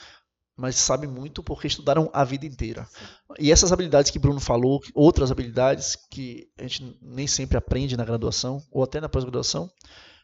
[0.57, 2.87] mas sabem muito porque estudaram a vida inteira.
[3.37, 8.03] E essas habilidades que Bruno falou, outras habilidades que a gente nem sempre aprende na
[8.03, 9.69] graduação ou até na pós-graduação,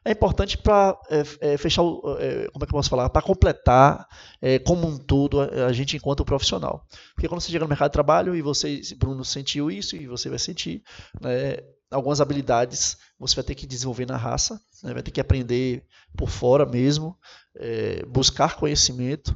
[0.06, 3.24] é importante para é, é, fechar, o, é, como é que eu posso falar, para
[3.24, 4.08] completar
[4.40, 6.86] é, como um todo a, a, gente enquanto profissional.
[7.16, 10.30] Porque quando você chega no mercado de trabalho e você, Bruno, sentiu isso e você
[10.30, 10.84] vai sentir,
[11.20, 11.58] né,
[11.90, 15.84] algumas habilidades você vai ter que desenvolver na raça, né, vai ter que aprender
[16.16, 17.18] por fora mesmo,
[17.58, 19.36] é, buscar conhecimento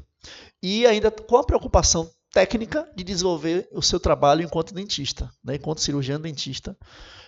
[0.62, 5.82] e ainda com a preocupação técnica de desenvolver o seu trabalho enquanto dentista, né, enquanto
[5.82, 6.77] cirurgião dentista.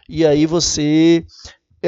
[0.07, 1.25] E aí você.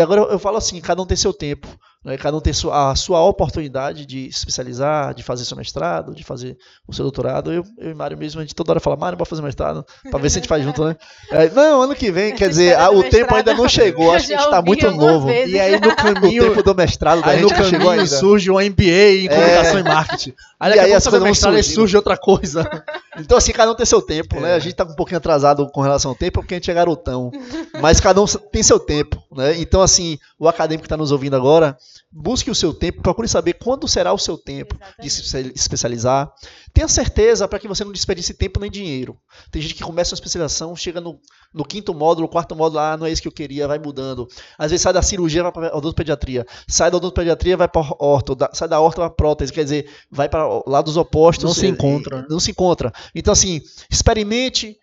[0.01, 1.67] Agora eu falo assim, cada um tem seu tempo.
[2.03, 2.17] Né?
[2.17, 6.23] Cada um tem sua, a sua oportunidade de se especializar, de fazer seu mestrado, de
[6.23, 7.51] fazer o seu doutorado.
[7.51, 10.19] Eu, eu e Mário mesmo, a gente toda hora fala, Mário, bora fazer mestrado, pra
[10.19, 10.97] ver se a gente faz junto, né?
[11.31, 14.33] É, não, ano que vem, quer dizer, a, o tempo ainda não chegou, acho que
[14.33, 15.27] a gente está muito novo.
[15.27, 15.53] Vezes.
[15.53, 19.23] E aí no caminho, o tempo do mestrado aí gente no caminho surge um MBA
[19.23, 19.79] em comunicação é.
[19.79, 20.33] e marketing.
[20.59, 22.69] Aí, e aí as coisas mestrado, vão surge outra coisa.
[23.17, 24.41] Então, assim, cada um tem seu tempo, é.
[24.41, 24.53] né?
[24.55, 27.31] A gente tá um pouquinho atrasado com relação ao tempo, porque a gente é garotão.
[27.81, 29.59] Mas cada um tem seu tempo, né?
[29.59, 31.77] Então, assim, o acadêmico que está nos ouvindo agora,
[32.11, 35.01] busque o seu tempo, procure saber quando será o seu tempo Exatamente.
[35.01, 36.31] de se especializar.
[36.73, 39.17] Tenha certeza para que você não desperdice tempo nem dinheiro.
[39.51, 41.19] Tem gente que começa uma especialização, chega no,
[41.53, 44.27] no quinto módulo, quarto módulo, ah, não é isso que eu queria, vai mudando.
[44.57, 46.45] Às vezes sai da cirurgia, vai para odontopediatria.
[46.67, 48.35] Sai da odontopediatria, vai para orto.
[48.53, 49.53] sai da orto, vai para prótese.
[49.53, 51.43] Quer dizer, vai para lados opostos.
[51.43, 52.25] Não se encontra.
[52.29, 52.91] Não se encontra.
[53.13, 54.77] Então, assim, experimente,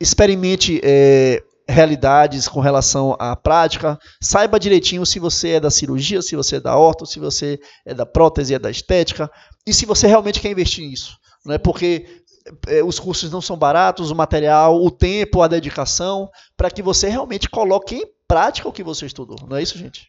[0.00, 3.98] experimente é, realidades com relação à prática.
[4.20, 7.92] Saiba direitinho se você é da cirurgia, se você é da orto, se você é
[7.92, 9.30] da prótese, é da estética,
[9.66, 11.16] e se você realmente quer investir nisso.
[11.44, 12.22] Não é porque
[12.68, 17.08] é, os cursos não são baratos, o material, o tempo, a dedicação, para que você
[17.08, 19.36] realmente coloque em prática o que você estudou.
[19.48, 20.08] Não é isso, gente?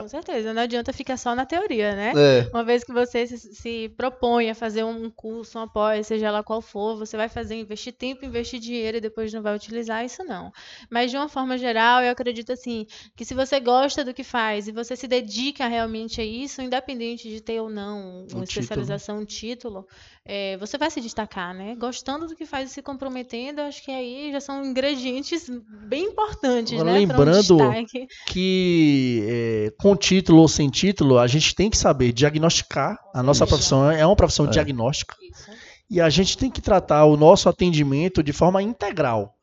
[0.00, 2.12] Com certeza, não adianta ficar só na teoria, né?
[2.16, 2.50] É.
[2.52, 6.42] Uma vez que você se, se, propõe a fazer um curso, um apoio, seja lá
[6.42, 10.24] qual for, você vai fazer, investir tempo, investir dinheiro e depois não vai utilizar isso,
[10.24, 10.52] não.
[10.90, 14.68] Mas de uma forma geral, eu acredito assim, que se você gosta do que faz
[14.68, 19.24] e você se dedica realmente a isso, independente de ter ou não uma um especialização,
[19.24, 19.80] título.
[19.80, 19.88] um título,
[20.24, 21.74] é, você vai se destacar, né?
[21.74, 25.50] Gostando do que faz e se comprometendo, acho que aí já são ingredientes
[25.86, 26.98] bem importantes, Agora, né?
[26.98, 27.86] Lembrando um
[28.26, 32.98] que é, com título ou sem título, a gente tem que saber diagnosticar.
[33.14, 33.48] A nossa Isso.
[33.48, 34.50] profissão é uma profissão é.
[34.50, 35.16] diagnóstica.
[35.22, 35.50] Isso.
[35.90, 39.34] E a gente tem que tratar o nosso atendimento de forma integral.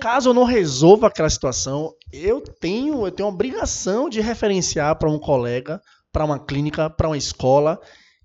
[0.00, 5.10] Caso eu não resolva aquela situação, eu tenho, eu tenho a obrigação de referenciar para
[5.10, 5.78] um colega,
[6.10, 7.78] para uma clínica, para uma escola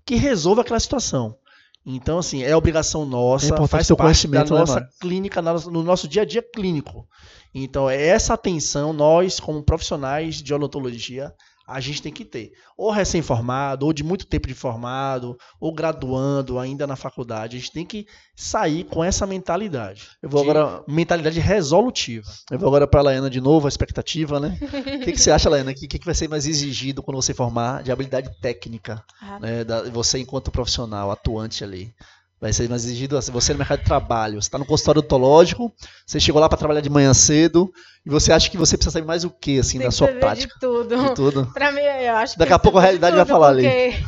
[0.06, 1.36] que resolva aquela situação.
[1.84, 6.06] Então, assim, é obrigação nossa, é faz parte da né, nossa né, clínica, no nosso
[6.06, 7.06] dia a dia clínico.
[7.54, 11.34] Então, é essa atenção, nós, como profissionais de odontologia,
[11.70, 12.52] a gente tem que ter.
[12.76, 17.56] Ou recém-formado, ou de muito tempo de formado, ou graduando ainda na faculdade.
[17.56, 20.08] A gente tem que sair com essa mentalidade.
[20.20, 20.82] Eu vou agora.
[20.88, 22.28] Mentalidade resolutiva.
[22.50, 24.58] Eu vou agora para a Laiana de novo, a expectativa, né?
[24.60, 25.70] O que, que você acha, Laiana?
[25.70, 29.04] O que, que vai ser mais exigido quando você formar de habilidade técnica?
[29.22, 29.38] Ah.
[29.38, 31.94] Né, da, você enquanto profissional, atuante ali?
[32.40, 35.70] Vai ser mais exigido assim, você no mercado de trabalho, você está no consultório odontológico,
[36.06, 37.70] você chegou lá para trabalhar de manhã cedo,
[38.04, 40.54] e você acha que você precisa saber mais o que, assim, Tem na sua prática?
[40.54, 40.96] De tudo.
[40.96, 41.52] De tudo.
[41.52, 44.04] Para mim, eu acho Daqui a pouco a realidade vai falar porque, ali.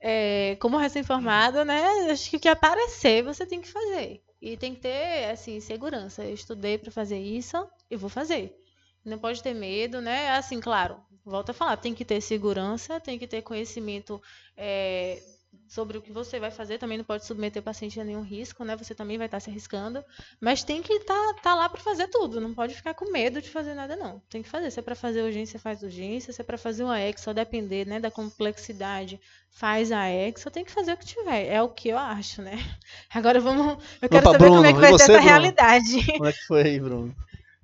[0.00, 4.20] É, como recém-formado, né, acho que o que aparecer você tem que fazer.
[4.40, 6.24] E tem que ter, assim, segurança.
[6.24, 7.56] Eu estudei para fazer isso
[7.90, 8.56] e vou fazer.
[9.04, 10.32] Não pode ter medo, né?
[10.32, 14.20] Assim, claro, volta a falar, tem que ter segurança, tem que ter conhecimento
[14.56, 15.20] é,
[15.68, 18.64] sobre o que você vai fazer, também não pode submeter o paciente a nenhum risco,
[18.64, 18.74] né?
[18.76, 20.02] Você também vai estar se arriscando,
[20.40, 23.42] mas tem que estar tá, tá lá para fazer tudo, não pode ficar com medo
[23.42, 24.20] de fazer nada não.
[24.30, 26.98] Tem que fazer, se é para fazer urgência, faz urgência, se é para fazer uma
[26.98, 31.46] EXA, depender, né, da complexidade, faz a EXA, tem que fazer o que tiver.
[31.46, 32.58] É o que eu acho, né?
[33.14, 35.28] Agora vamos, eu quero saber Bruno, como é que vai você, ser essa Bruno?
[35.28, 36.12] realidade.
[36.12, 37.14] Como é que foi aí, Bruno?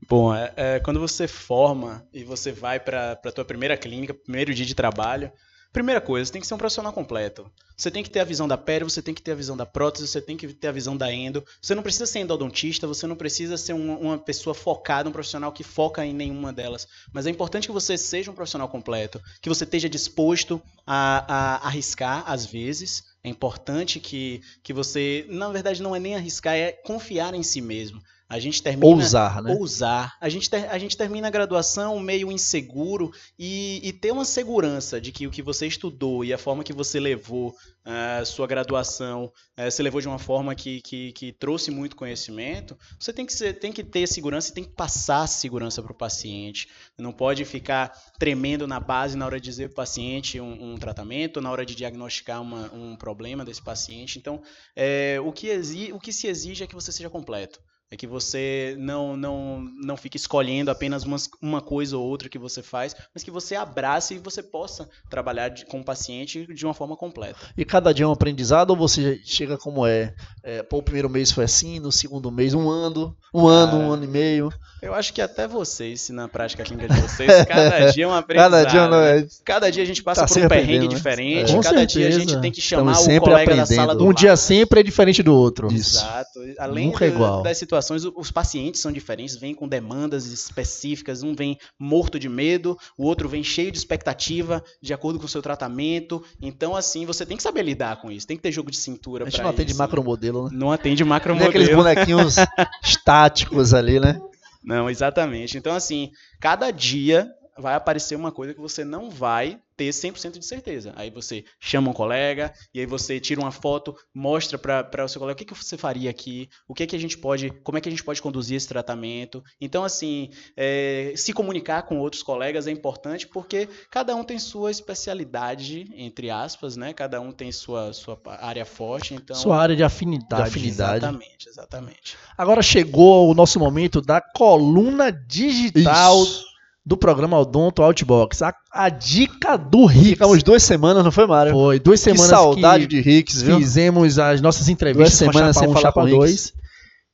[0.07, 4.53] Bom, é, é, quando você forma e você vai para a tua primeira clínica, primeiro
[4.53, 5.33] dia de trabalho,
[5.75, 7.51] Primeira coisa, tem que ser um profissional completo.
[7.77, 9.67] Você tem que ter a visão da pele, você tem que ter a visão da
[9.67, 11.45] prótese, você tem que ter a visão da endo.
[11.61, 15.51] Você não precisa ser endodontista, você não precisa ser um, uma pessoa focada, um profissional
[15.51, 16.87] que foca em nenhuma delas.
[17.13, 21.67] Mas é importante que você seja um profissional completo, que você esteja disposto a, a
[21.67, 23.03] arriscar às vezes.
[23.25, 27.61] É importante que, que você, na verdade, não é nem arriscar, é confiar em si
[27.61, 28.01] mesmo.
[28.29, 28.87] A gente termina.
[28.87, 29.55] Ousar, né?
[29.55, 30.17] Ousar.
[30.21, 35.01] A gente, ter, a gente termina a graduação meio inseguro e, e ter uma segurança
[35.01, 38.47] de que o que você estudou e a forma que você levou a uh, sua
[38.47, 39.27] graduação,
[39.59, 43.33] uh, você levou de uma forma que, que, que trouxe muito conhecimento, você tem que,
[43.33, 46.67] ser, tem que ter segurança e tem que passar segurança para o paciente.
[46.97, 50.77] Não pode ficar tremendo na base na hora de dizer para o paciente um, um,
[50.77, 54.19] tratamento, na hora de diagnosticar uma, um problema desse paciente.
[54.19, 54.41] Então,
[54.75, 57.61] é, o, que exi, o que se exige é que você seja completo.
[57.91, 62.39] É que você não, não, não fique escolhendo apenas uma, uma coisa ou outra que
[62.39, 66.65] você faz, mas que você abrace e você possa trabalhar de, com o paciente de
[66.65, 67.39] uma forma completa.
[67.57, 70.13] E cada dia é um aprendizado ou você chega como é?
[70.43, 73.93] é pô, o primeiro mês foi assim, no segundo mês um ano, um ano, um
[73.93, 74.53] ano e meio.
[74.83, 78.15] Eu acho que até vocês, se na prática clínica de vocês, cada dia é um
[78.15, 78.51] aprendizado.
[78.51, 79.27] cada dia não é.
[79.45, 80.95] Cada dia a gente passa Tá por um perrengue né?
[80.95, 81.63] diferente, É.
[81.63, 82.19] Cada dia a certeza.
[82.19, 84.17] gente tem que chamar Estamos o colega da sala do Um lado.
[84.17, 85.73] dia sempre é diferente do outro.
[85.73, 85.99] Isso.
[85.99, 86.41] Exato.
[86.59, 87.43] Além Nunca é igual.
[87.43, 87.74] das situações
[88.17, 93.29] os pacientes são diferentes, vêm com demandas específicas, um vem morto de medo, o outro
[93.29, 96.23] vem cheio de expectativa, de acordo com o seu tratamento.
[96.41, 99.25] Então, assim, você tem que saber lidar com isso, tem que ter jogo de cintura.
[99.25, 99.79] A gente não atende isso.
[99.79, 100.51] macromodelo, né?
[100.53, 102.37] Não atende macro Não é aqueles bonequinhos
[102.83, 104.21] estáticos ali, né?
[104.63, 105.59] Não, exatamente.
[105.59, 106.11] Então, assim,
[106.41, 110.93] cada dia vai aparecer uma coisa que você não vai ter 100% de certeza.
[110.97, 115.21] Aí você chama um colega, e aí você tira uma foto, mostra para o seu
[115.21, 117.81] colega o que, que você faria aqui, o que, que a gente pode, como é
[117.81, 119.43] que a gente pode conduzir esse tratamento.
[119.61, 124.71] Então, assim, é, se comunicar com outros colegas é importante porque cada um tem sua
[124.71, 126.93] especialidade, entre aspas, né?
[126.93, 129.15] Cada um tem sua, sua área forte.
[129.15, 130.43] Então, Sua área de afinidade.
[130.43, 131.05] De afinidade.
[131.05, 132.17] Exatamente, exatamente.
[132.39, 136.54] Agora chegou o nosso momento da coluna digital Isso.
[136.87, 138.43] Do programa Odonto Outbox.
[138.43, 140.11] A, a dica do Rick.
[140.11, 141.53] Ficamos duas semanas, não foi, Mário?
[141.53, 143.57] Foi duas Que semanas saudade que de Ricks, viu?
[143.59, 146.53] fizemos as nossas entrevistas Duas semanas sem 1, falar Chapa com o 2.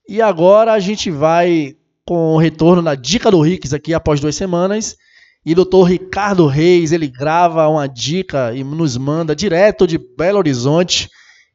[0.09, 4.35] E agora a gente vai com o retorno na dica do Ricks aqui após duas
[4.35, 4.97] semanas.
[5.47, 11.09] E doutor Ricardo Reis, ele grava uma dica e nos manda direto de Belo Horizonte.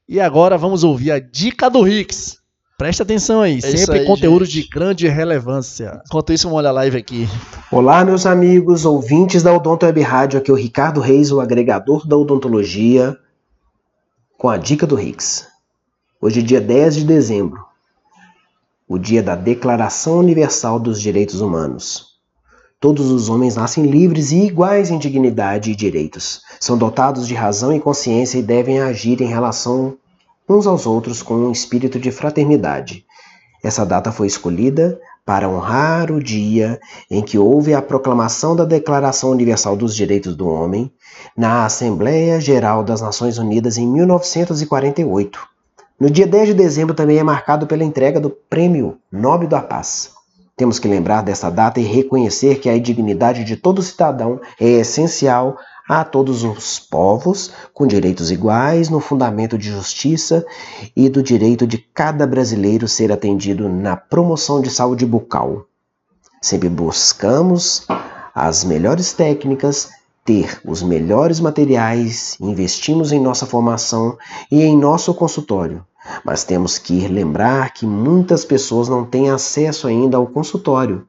[0.08, 2.38] E agora vamos ouvir a dica do Ricks.
[2.78, 4.64] Presta atenção aí, isso sempre aí, conteúdo gente.
[4.64, 6.02] de grande relevância.
[6.06, 7.26] Enquanto isso, vamos olhar a live aqui.
[7.72, 12.06] Olá, meus amigos, ouvintes da Odonto Web Rádio, aqui é o Ricardo Reis, o agregador
[12.06, 13.18] da odontologia,
[14.38, 15.48] com a dica do Rix.
[16.20, 17.64] Hoje é dia 10 de dezembro,
[18.86, 22.16] o dia da Declaração Universal dos Direitos Humanos.
[22.78, 26.42] Todos os homens nascem livres e iguais em dignidade e direitos.
[26.60, 29.98] São dotados de razão e consciência e devem agir em relação
[30.48, 33.06] uns aos outros com um espírito de fraternidade.
[33.64, 36.80] Essa data foi escolhida para honrar o dia
[37.10, 40.92] em que houve a proclamação da Declaração Universal dos Direitos do Homem
[41.36, 45.40] na Assembleia Geral das Nações Unidas em 1948.
[46.00, 50.12] No dia 10 de dezembro também é marcado pela entrega do Prêmio Nobel da Paz.
[50.56, 55.58] Temos que lembrar dessa data e reconhecer que a dignidade de todo cidadão é essencial
[55.88, 60.46] a todos os povos, com direitos iguais no fundamento de justiça
[60.96, 65.66] e do direito de cada brasileiro ser atendido na promoção de saúde bucal.
[66.42, 67.86] Sempre buscamos
[68.34, 69.90] as melhores técnicas,
[70.24, 74.18] ter os melhores materiais, investimos em nossa formação
[74.52, 75.86] e em nosso consultório.
[76.24, 81.08] Mas temos que lembrar que muitas pessoas não têm acesso ainda ao consultório.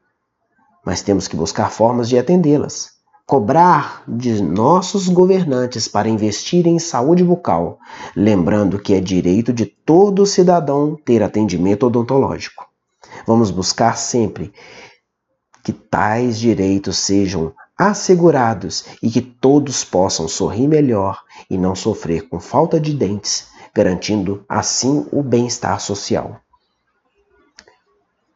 [0.85, 2.96] Mas temos que buscar formas de atendê-las.
[3.27, 7.77] Cobrar de nossos governantes para investir em saúde bucal,
[8.15, 12.65] lembrando que é direito de todo cidadão ter atendimento odontológico.
[13.27, 14.53] Vamos buscar sempre
[15.61, 22.39] que tais direitos sejam assegurados e que todos possam sorrir melhor e não sofrer com
[22.39, 26.39] falta de dentes, garantindo assim o bem-estar social.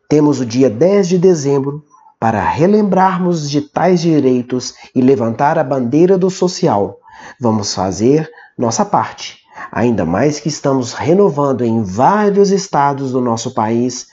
[0.10, 1.86] Temos o dia 10 de dezembro
[2.22, 7.00] para relembrarmos de tais direitos e levantar a bandeira do social.
[7.40, 9.40] Vamos fazer nossa parte,
[9.72, 14.06] ainda mais que estamos renovando em vários estados do nosso país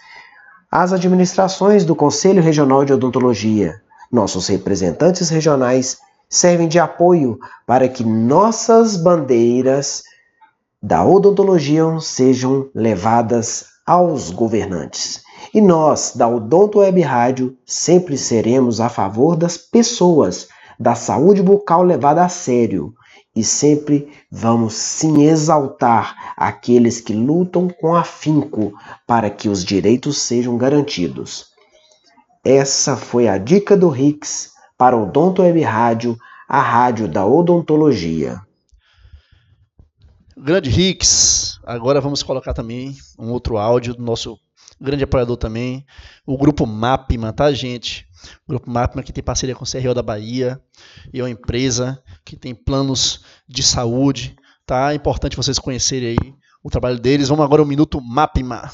[0.70, 3.74] as administrações do Conselho Regional de Odontologia.
[4.10, 5.98] Nossos representantes regionais
[6.30, 10.02] servem de apoio para que nossas bandeiras
[10.82, 15.27] da odontologia sejam levadas aos governantes.
[15.52, 20.48] E nós, da Odonto Web Rádio, sempre seremos a favor das pessoas,
[20.78, 22.92] da saúde bucal levada a sério.
[23.34, 28.72] E sempre vamos sim exaltar aqueles que lutam com afinco
[29.06, 31.46] para que os direitos sejam garantidos.
[32.44, 36.16] Essa foi a dica do Rix para Odonto Web Rádio,
[36.48, 38.40] a rádio da odontologia.
[40.36, 41.58] Grande Ricks.
[41.64, 44.38] Agora vamos colocar também um outro áudio do nosso
[44.80, 45.84] grande apoiador também,
[46.26, 48.06] o grupo Mapma, tá, gente?
[48.46, 50.60] O grupo Mapma que tem parceria com o CRO da Bahia
[51.12, 54.36] e é uma empresa que tem planos de saúde,
[54.66, 54.92] tá?
[54.92, 57.28] É importante vocês conhecerem aí o trabalho deles.
[57.28, 58.70] Vamos agora ao minuto Mapma.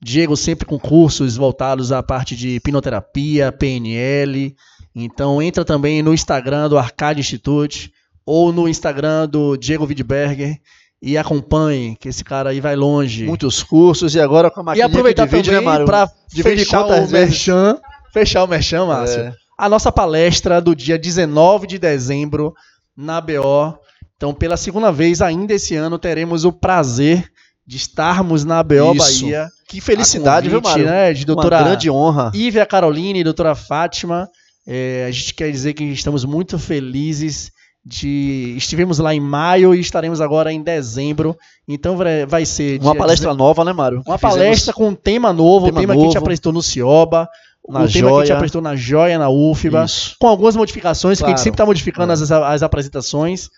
[0.03, 4.55] Diego sempre com cursos voltados à parte de pinoterapia, PNL.
[4.95, 7.93] Então entra também no Instagram do Arcadia Institute
[8.25, 10.59] ou no Instagram do Diego Widberger
[11.01, 13.25] e acompanhe, que esse cara aí vai longe.
[13.25, 16.85] Muitos cursos e agora com a e maquininha aproveitar que divide, também né, para fechar
[16.85, 17.77] o merchan,
[18.13, 19.19] fechar o merchan, Márcio.
[19.19, 19.33] É.
[19.57, 22.53] A nossa palestra do dia 19 de dezembro
[22.95, 23.77] na BO.
[24.15, 27.30] Então, pela segunda vez ainda esse ano, teremos o prazer
[27.71, 29.21] de estarmos na BO Isso.
[29.23, 29.47] Bahia.
[29.65, 30.91] Que felicidade, A viu, convite, Mário?
[30.91, 32.29] Né, de Uma doutora grande honra.
[32.35, 34.27] Ívia Caroline e doutora Fátima.
[34.67, 37.49] É, a gente quer dizer que estamos muito felizes
[37.85, 41.33] de estivemos lá em maio e estaremos agora em dezembro.
[41.65, 41.95] Então
[42.27, 44.03] vai- ser Uma palestra nova, né, Mário?
[44.05, 46.25] uma Fizemos- palestra com um tema novo, tema o tema que a gente novo.
[46.25, 48.33] apresentou no Cioba, Na o tema que a gente Joia.
[48.35, 50.17] apresentou na Joia, na UFBA, Isso.
[50.19, 51.43] com algumas modificações, que a gente Claro.
[51.45, 52.15] sempre está modificando É.
[52.15, 53.49] as, as apresentações.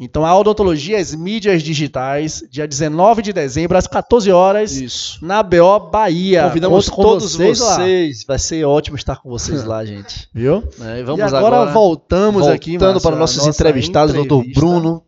[0.00, 5.18] Então, a odontologia, as mídias digitais, dia 19 de dezembro, às 14 horas, Isso.
[5.24, 6.44] na BO Bahia.
[6.44, 10.28] Convidamos Conto todos vocês, lá, Vai ser ótimo estar com vocês lá, gente.
[10.32, 10.62] viu?
[10.78, 14.60] Né, E Vamos agora, agora, voltamos aqui, voltando Márcio, para nossos entrevistados, doutor entrevista.
[14.60, 15.02] Bruno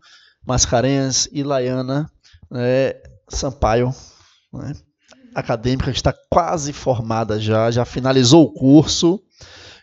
[0.45, 2.11] Mascarenhas e Laiana
[2.51, 2.95] né,
[3.29, 3.95] Sampaio,
[4.53, 4.73] né,
[5.35, 9.21] acadêmica que está quase formada já, já finalizou o curso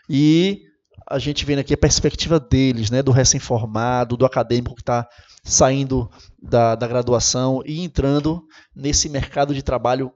[0.08, 0.67] e
[1.10, 5.08] a gente vendo aqui a perspectiva deles, né, do recém-formado, do acadêmico que está
[5.42, 6.10] saindo
[6.42, 8.42] da, da graduação e entrando
[8.76, 10.12] nesse mercado de trabalho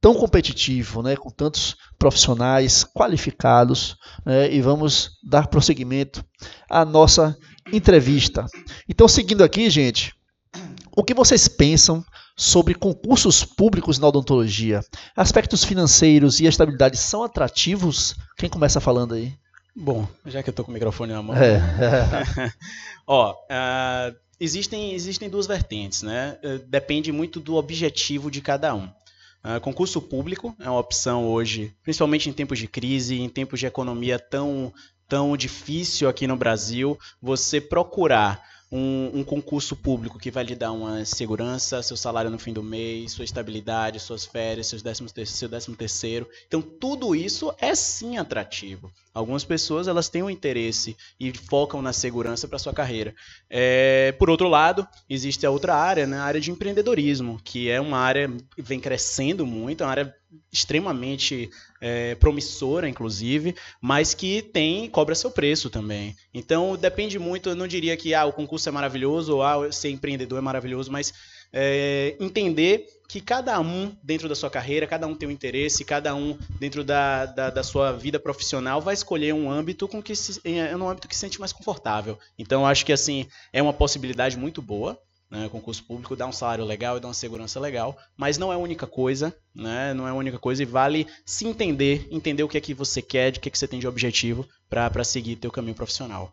[0.00, 6.24] tão competitivo, né, com tantos profissionais qualificados, né, e vamos dar prosseguimento
[6.68, 7.36] à nossa
[7.72, 8.44] entrevista.
[8.88, 10.12] Então, seguindo aqui, gente,
[10.96, 12.04] o que vocês pensam
[12.36, 14.80] sobre concursos públicos na odontologia?
[15.16, 18.16] Aspectos financeiros e a estabilidade são atrativos?
[18.36, 19.34] Quem começa falando aí?
[19.74, 21.36] Bom, já que eu tô com o microfone na mão.
[21.36, 21.60] É.
[23.06, 26.38] Ó, ah, existem, existem duas vertentes, né?
[26.42, 28.88] Eh, Depende muito do objetivo de cada um.
[29.42, 33.66] Ah, concurso público é uma opção hoje, principalmente em tempos de crise, em tempos de
[33.66, 34.72] economia tão,
[35.08, 40.72] tão difícil aqui no Brasil, você procurar um, um concurso público que vai lhe dar
[40.72, 45.48] uma segurança, seu salário no fim do mês, sua estabilidade, suas férias, seus décimos seu
[45.48, 46.26] décimo terceiro.
[46.48, 48.90] Então, tudo isso é sim atrativo.
[49.12, 53.14] Algumas pessoas elas têm um interesse e focam na segurança para sua carreira.
[53.50, 57.78] É, por outro lado, existe a outra área, né, a área de empreendedorismo, que é
[57.78, 60.21] uma área que vem crescendo muito, é uma área
[60.52, 66.16] extremamente é, promissora, inclusive, mas que tem cobra seu preço também.
[66.32, 67.50] Então depende muito.
[67.50, 70.90] Eu não diria que ah, o concurso é maravilhoso ou ah, ser empreendedor é maravilhoso,
[70.90, 71.12] mas
[71.52, 76.14] é, entender que cada um dentro da sua carreira, cada um tem um interesse, cada
[76.14, 80.40] um dentro da, da, da sua vida profissional vai escolher um âmbito com que se,
[80.44, 82.18] é um âmbito que se sente mais confortável.
[82.38, 84.98] Então acho que assim é uma possibilidade muito boa.
[85.32, 88.54] Né, concurso público dá um salário legal e dá uma segurança legal, mas não é
[88.54, 89.94] a única coisa, né?
[89.94, 93.00] Não é a única coisa e vale se entender, entender o que é que você
[93.00, 96.30] quer, de que é que você tem de objetivo para seguir teu caminho profissional.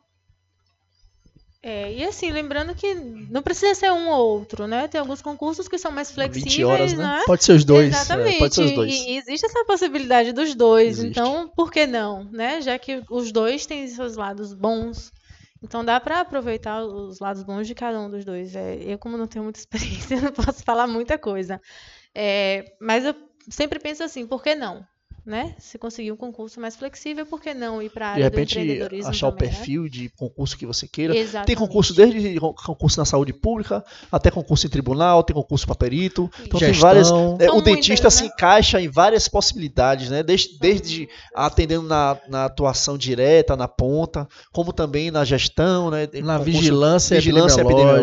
[1.63, 4.85] É, e assim, lembrando que não precisa ser um ou outro, né?
[4.89, 7.03] Tem alguns concursos que são mais 20 flexíveis, horas, né?
[7.05, 7.23] né?
[7.25, 7.87] Pode ser os dois.
[7.87, 8.35] Exatamente.
[8.35, 8.93] é, pode ser os dois.
[8.93, 10.99] E, e existe essa possibilidade dos dois.
[10.99, 11.11] Existe.
[11.11, 12.61] Então, por que não, né?
[12.61, 15.09] Já que os dois têm seus lados bons.
[15.61, 18.55] Então dá para aproveitar os lados bons de cada um dos dois.
[18.55, 21.61] É, eu, como não tenho muita experiência, não posso falar muita coisa.
[22.15, 23.15] É, mas eu
[23.49, 24.85] sempre penso assim, por que não?
[25.25, 25.53] Né?
[25.59, 28.33] Se conseguir um concurso mais flexível, por que não ir para a De área do
[28.35, 29.55] repente, empreendedorismo achar o também, né?
[29.55, 31.15] perfil de concurso que você queira.
[31.15, 31.47] Exatamente.
[31.47, 36.29] Tem concurso desde concurso na saúde pública até concurso em tribunal, tem concurso para perito.
[36.41, 36.81] Então tem Gestão.
[36.89, 37.11] várias.
[37.39, 38.29] é, o dentista se né?
[38.33, 40.23] encaixa em várias possibilidades, né?
[40.23, 46.07] Desde, desde atendendo na, na atuação direta, na ponta, como também na gestão, né?
[46.07, 47.99] Tem Na concurso- vigilância, vigilância epidemiológica.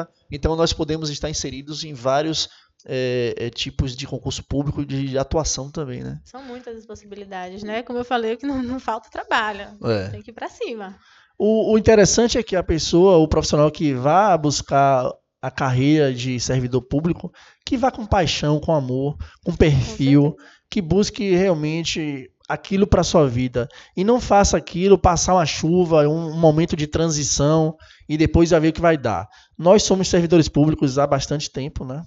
[0.00, 0.08] epidemiológica.
[0.30, 2.48] Então nós podemos estar inseridos em vários
[2.86, 6.20] é, é, tipos de concurso público de atuação também, né?
[6.24, 7.82] São muitas as possibilidades, né?
[7.82, 9.68] Como eu falei, que não, não falta trabalho.
[9.84, 10.08] É.
[10.08, 10.96] Tem que ir para cima.
[11.38, 15.10] O, o interessante é que a pessoa, o profissional que vá buscar
[15.40, 17.32] a carreira de servidor público,
[17.66, 20.36] que vá com paixão, com amor, com perfil,
[20.70, 26.28] que busque realmente aquilo para sua vida e não faça aquilo passar uma chuva, um,
[26.28, 27.74] um momento de transição
[28.08, 29.26] e depois já ver o que vai dar.
[29.58, 32.02] Nós somos servidores públicos há bastante tempo, né?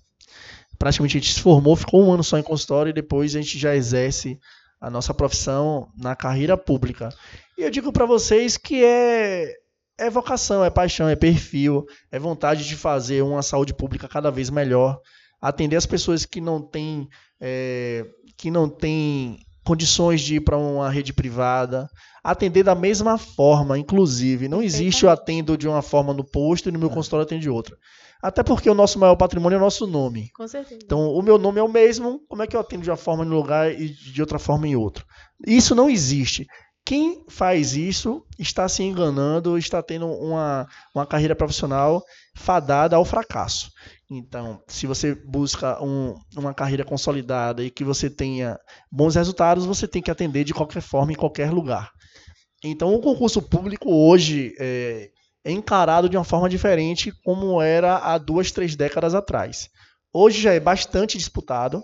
[0.77, 3.57] Praticamente a gente se formou, ficou um ano só em consultório e depois a gente
[3.57, 4.39] já exerce
[4.79, 7.09] a nossa profissão na carreira pública.
[7.57, 9.53] E eu digo para vocês que é
[9.97, 14.49] é vocação, é paixão, é perfil, é vontade de fazer uma saúde pública cada vez
[14.49, 14.99] melhor,
[15.41, 17.07] atender as pessoas que não têm
[17.39, 18.05] é,
[18.37, 21.89] que não têm condições de ir para uma rede privada,
[22.23, 24.47] atender da mesma forma, inclusive.
[24.47, 27.49] Não existe eu atendo de uma forma no posto e no meu consultório atende de
[27.49, 27.75] outra.
[28.21, 30.31] Até porque o nosso maior patrimônio é o nosso nome.
[30.33, 30.79] Com certeza.
[30.83, 33.23] Então, o meu nome é o mesmo, como é que eu atendo de uma forma
[33.23, 35.05] em um lugar e de outra forma em outro?
[35.45, 36.47] Isso não existe.
[36.85, 42.03] Quem faz isso está se enganando, está tendo uma, uma carreira profissional
[42.35, 43.71] fadada ao fracasso.
[44.09, 48.59] Então, se você busca um, uma carreira consolidada e que você tenha
[48.91, 51.89] bons resultados, você tem que atender de qualquer forma, em qualquer lugar.
[52.63, 55.09] Então, o concurso público hoje é,
[55.43, 59.69] é encarado de uma forma diferente como era há duas, três décadas atrás.
[60.13, 61.83] Hoje já é bastante disputado.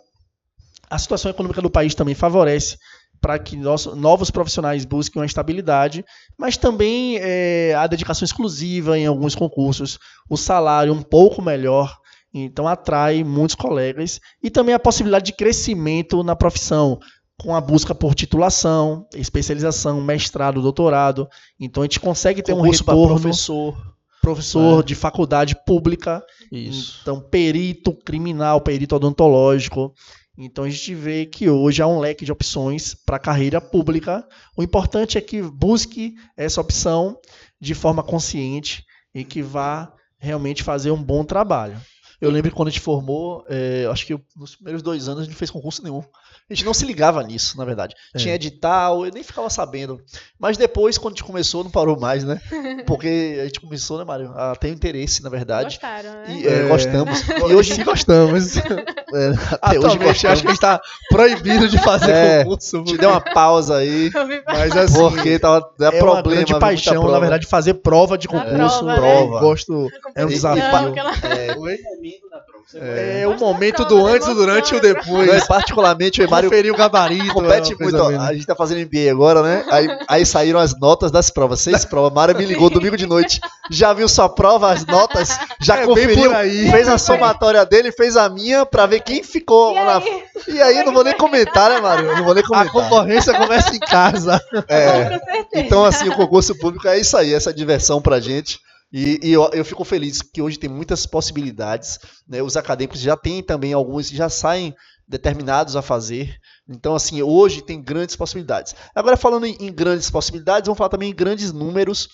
[0.92, 2.78] A situação econômica do país também favorece
[3.22, 6.04] para que nossos, novos profissionais busquem uma estabilidade,
[6.38, 11.96] mas também é, a dedicação exclusiva em alguns concursos, o salário um pouco melhor,
[12.34, 17.00] então atrai muitos colegas e também a possibilidade de crescimento na profissão
[17.40, 21.28] com a busca por titulação, especialização, mestrado, doutorado.
[21.60, 23.96] Então a gente consegue ter Concurso um retorno professor.
[24.22, 24.84] professor É.
[24.84, 27.00] de faculdade pública, Isso.
[27.02, 29.94] então perito criminal, perito odontológico.
[30.46, 34.28] Então a gente vê que hoje há um leque de opções para a carreira pública.
[34.58, 37.20] O importante é que busque essa opção
[37.60, 38.84] de forma consciente
[39.14, 41.80] e que vá realmente fazer um bom trabalho.
[42.20, 45.32] Eu lembro quando a gente formou, é, acho que nos primeiros dois anos a gente
[45.32, 46.04] não fez concurso nenhum.
[46.52, 47.96] A gente não se ligava nisso, na verdade.
[48.14, 48.18] É.
[48.18, 50.02] Tinha edital, eu nem ficava sabendo.
[50.38, 52.42] Mas depois, quando a gente começou, não parou mais, né?
[52.86, 54.34] Porque a gente começou, né, Mário?
[54.36, 55.76] A ter interesse, na verdade.
[55.82, 56.26] Gostaram, né?
[56.28, 56.68] E, é, É.
[56.68, 57.22] gostamos.
[57.52, 58.58] E hoje Sim gostamos.
[58.60, 58.62] é,
[59.62, 60.40] até hoje Atualmente acho que a gostamos.
[60.42, 62.84] gente está proibido de fazer É, concurso.
[62.84, 64.12] Te deu uma pausa aí.
[64.46, 66.22] Mas assim, Porque tava é, é uma problema.
[66.24, 67.20] grande viu, muita paixão, na prova.
[67.22, 68.56] verdade, fazer prova de concurso.
[68.56, 68.96] prova, né?
[68.96, 69.40] Prova.
[69.40, 69.88] Gosto.
[70.16, 70.64] É um desafio.
[70.66, 72.40] aquela- É, o Gosto da
[73.38, 75.28] momento prova, do da antes, o durante e o da depois.
[75.28, 77.34] Não, é particularmente o Mário Conferir o gabarito.
[77.34, 77.98] compete é muito.
[77.98, 78.20] ó.
[78.20, 79.66] A gente tá fazendo MBA agora, né?
[79.70, 82.14] Aí, aí saíram as notas das provas, seis provas.
[82.14, 83.40] Mário me ligou domingo de noite.
[83.70, 85.38] Já viu sua prova, as notas?
[85.62, 86.30] Já É conferiu?
[86.30, 86.70] por aí.
[86.72, 89.98] Fez a somatória dele, fez a minha pra ver quem ficou E na.
[89.98, 90.24] aí?
[90.48, 92.16] E aí, não vou nem comentar, né, Mário?
[92.16, 92.72] Não vou nem A comentar.
[92.72, 94.42] concorrência começa em casa.
[94.68, 95.04] É.
[95.04, 95.46] Com certeza.
[95.56, 98.60] Então, assim, o concurso público é isso aí, essa diversão pra gente.
[98.92, 102.00] E, e eu, eu fico feliz que hoje tem muitas possibilidades.
[102.28, 102.42] né?
[102.42, 104.76] Os acadêmicos já têm também alguns, já saem
[105.08, 106.38] determinados a fazer.
[106.68, 108.76] Então, assim, hoje tem grandes possibilidades.
[108.94, 112.10] Agora, falando em, em grandes possibilidades, vamos falar também em grandes números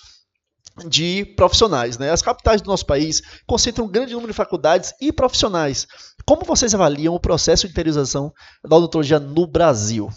[0.87, 1.97] de profissionais.
[1.97, 2.11] Né?
[2.11, 5.87] As capitais do nosso país concentram um grande número de faculdades e profissionais.
[6.25, 8.31] Como vocês avaliam o processo de interiorização
[8.63, 10.09] da odontologia no Brasil?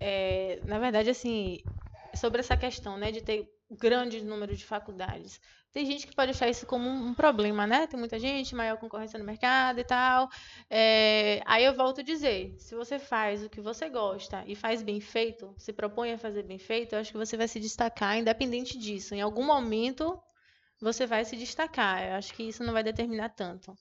[0.00, 1.58] É, na verdade, assim,
[2.14, 3.46] sobre essa questão, né, de ter
[3.76, 5.40] grande número de faculdades.
[5.72, 7.86] Tem gente que pode achar isso como um, problema, né?
[7.86, 10.28] Tem muita gente, maior concorrência no mercado e tal.
[10.68, 14.82] É, aí eu volto a dizer, se você faz o que você gosta e faz
[14.82, 18.18] bem feito, se propõe a fazer bem feito, eu acho que você vai se destacar
[18.18, 19.14] independente disso.
[19.14, 20.20] Em algum momento
[20.78, 22.02] você vai se destacar.
[22.02, 23.74] Eu acho que isso não vai determinar tanto.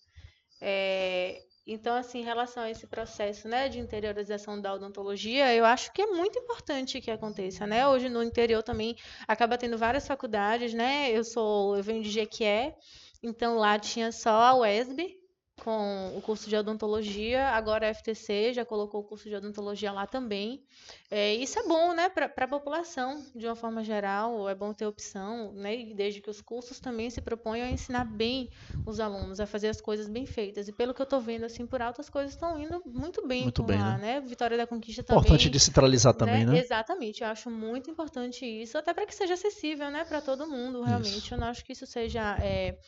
[0.62, 5.94] É, então, assim, em relação a esse processo, né, de interiorização da odontologia, eu acho
[5.94, 7.88] que é muito importante que aconteça, né?
[7.88, 8.96] Hoje no interior também
[9.28, 11.12] acaba tendo várias faculdades, né?
[11.12, 12.76] Eu sou, eu venho de Jequié,
[13.22, 15.21] então lá tinha só a UESB
[15.64, 20.08] com o curso de odontologia, agora a FTC já colocou o curso de odontologia lá
[20.08, 20.64] também.
[21.10, 24.88] É, isso é bom, né, para a população, de uma forma geral, é bom ter
[24.88, 28.50] opção, né, e desde que os cursos também se proponham a ensinar bem
[28.88, 30.68] os alunos, a fazer as coisas bem feitas.
[30.68, 33.44] E pelo que eu estou vendo, assim, por alto, as coisas estão indo muito bem
[33.44, 34.20] Muito por bem, lá, né?
[34.20, 35.22] Vitória da Conquista também.
[35.22, 36.58] Importante descentralizar também, né?
[36.58, 40.82] Exatamente, eu acho muito importante isso, até para que seja acessível, né, para todo mundo,
[40.82, 41.20] realmente.
[41.20, 41.36] Isso.
[41.36, 42.80] Eu não acho que isso seja é,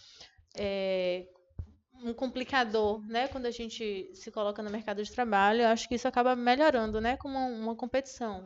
[0.57, 1.28] é,
[2.04, 5.62] um complicador, né, quando a gente se coloca no mercado de trabalho.
[5.62, 8.45] Eu acho que isso acaba melhorando, né, como uma, competição.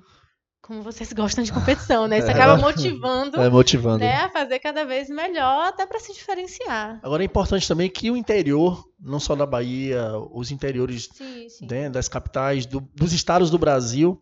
[0.61, 2.17] Como vocês gostam de competição, né?
[2.19, 2.33] Isso É.
[2.33, 3.99] acaba motivando, É motivando.
[3.99, 6.99] né, a fazer cada vez melhor, até para se diferenciar.
[7.03, 11.67] Agora é importante também que o interior, não só da Bahia, os interiores Sim, sim.
[11.69, 14.19] né, das capitais, do- dos estados do Brasil,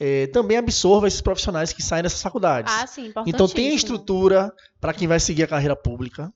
[0.00, 2.72] eh, também absorva esses profissionais que saem dessas faculdades.
[2.72, 3.76] Ah, sim, Então tenha importantíssimo.
[3.76, 6.32] estrutura para quem vai seguir a carreira pública.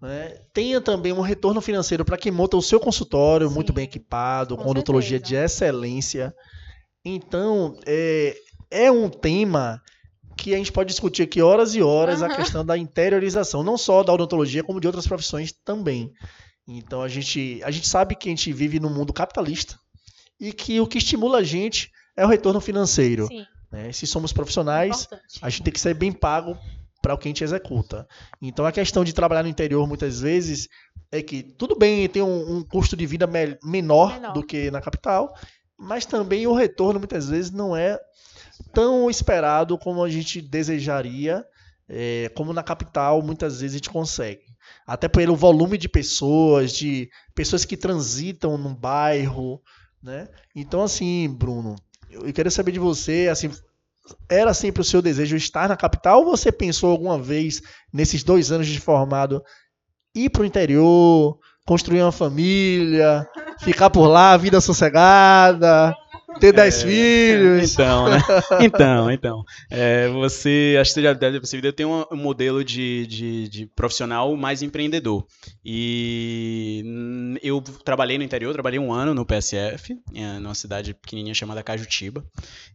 [0.00, 0.36] Né?
[0.52, 4.56] Tenha também um retorno financeiro para quem monta o seu consultório Sim, muito bem equipado,
[4.56, 6.34] com, com odontologia de excelência.
[7.04, 8.36] Então, é,
[8.70, 9.82] é um tema
[10.36, 12.36] que a gente pode discutir aqui horas e horas a Aham.
[12.36, 16.12] questão da interiorização, não só da odontologia, como de outras profissões também.
[16.66, 19.78] Então a gente, a gente sabe que a gente vive num mundo capitalista
[20.38, 23.28] e que o que estimula a gente é o retorno financeiro.
[23.72, 23.90] Né?
[23.90, 25.38] Se somos profissionais, importante.
[25.42, 26.56] a gente tem que ser bem pago
[27.08, 28.06] para o que a gente executa.
[28.42, 30.68] Então a questão de trabalhar no interior muitas vezes
[31.10, 34.32] é que tudo bem, tem um, um custo de vida me- menor, Menor.
[34.34, 35.34] do que na capital,
[35.78, 37.98] mas também o retorno muitas vezes não é
[38.74, 41.44] tão esperado como a gente desejaria,
[41.88, 44.42] é, como na capital muitas vezes a gente consegue.
[44.86, 49.62] Até pelo volume de pessoas, de pessoas que transitam num bairro,
[50.02, 50.28] né?
[50.54, 51.74] Então assim, Bruno,
[52.10, 53.50] eu quero saber de você, assim,
[54.28, 57.60] era sempre o seu desejo estar na capital ou você pensou alguma vez,
[57.92, 59.42] nesses dois anos de formado,
[60.14, 63.26] ir para o interior, construir uma família,
[63.60, 65.94] ficar por lá, vida sossegada,
[66.38, 67.72] ter dez filhos?
[67.72, 68.18] Então, né?
[68.60, 69.44] Então, então.
[69.70, 73.06] É, você, acho que você já deve ter percebido, eu tenho um, um modelo de,
[73.06, 75.26] de, de profissional mais empreendedor.
[75.64, 76.82] E
[77.42, 82.24] eu trabalhei no interior, trabalhei um ano no PSF, eh, numa cidade pequenininha chamada Cajutiba,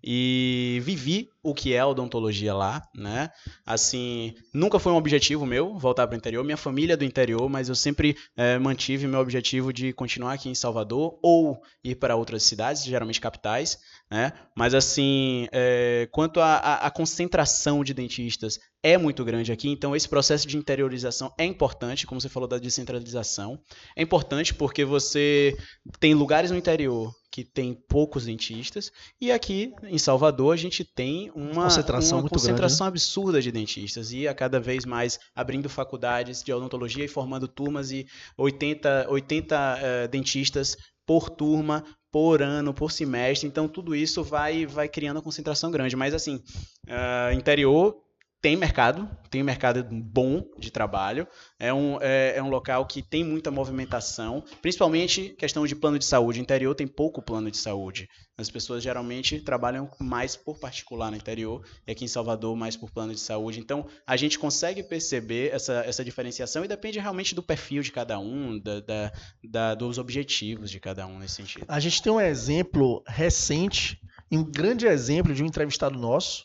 [0.04, 3.30] e vivi o que é odontologia lá, né?
[3.66, 7.50] Assim, nunca foi um objetivo meu voltar para o interior, minha família é do interior,
[7.50, 12.16] mas eu sempre eh, mantive meu objetivo de continuar aqui em Salvador ou ir para
[12.16, 13.78] outras cidades, geralmente capitais,
[14.10, 14.32] né?
[14.56, 20.46] Mas assim, é, quanto à concentração de dentistas é muito grande aqui, então esse processo
[20.46, 23.58] de interiorização é importante, como você falou da descentralização.
[23.96, 25.58] É importante porque você
[26.02, 31.32] tem lugares no interior que tem poucos dentistas e aqui em Salvador a gente tem
[31.34, 32.52] uma Concentração uma muito grande, né?
[32.52, 37.48] concentração absurda de dentistas e a cada vez mais abrindo faculdades de odontologia e formando
[37.48, 38.06] turmas e
[38.38, 43.48] 80, 80 eh, dentistas por turma, por ano, por semestre.
[43.48, 45.96] Então tudo isso vai vai criando uma concentração grande.
[45.96, 46.40] Mas assim,
[46.88, 48.04] ah, interior
[48.44, 51.26] tem mercado, tem mercado bom de trabalho,
[51.58, 56.04] é um, é, é um local que tem muita movimentação, principalmente questão de plano de
[56.04, 56.42] saúde.
[56.42, 58.10] Interior tem pouco plano de saúde.
[58.38, 62.92] As pessoas geralmente trabalham mais por particular no interior, e aqui em Salvador mais por
[62.92, 63.62] plano de saúde.
[63.62, 68.20] Então a gente consegue perceber essa, essa diferenciação e depende realmente do perfil de cada
[68.20, 71.64] um, da, da- da- dos objetivos de cada um nesse sentido.
[71.70, 73.98] A gente tem um exemplo recente,
[74.30, 76.44] um grande exemplo de um entrevistado nosso,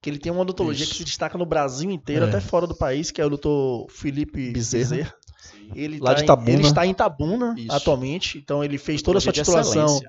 [0.00, 0.92] que ele tem uma odontologia Isso.
[0.92, 2.28] que se destaca no Brasil inteiro, É.
[2.28, 4.90] até fora do país, que é o doutor Felipe Bezerra.
[4.90, 5.14] Bezerra.
[5.74, 6.54] Ele Lá tá de em-.
[6.54, 7.72] Ele está em Itabuna Isso.
[7.72, 10.00] atualmente, então ele fez toda a sua de titulação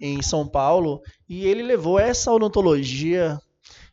[0.00, 3.38] em São Paulo e ele levou essa odontologia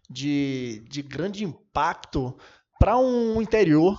[0.10, 2.34] de, de grande impacto
[2.80, 3.98] para um interior,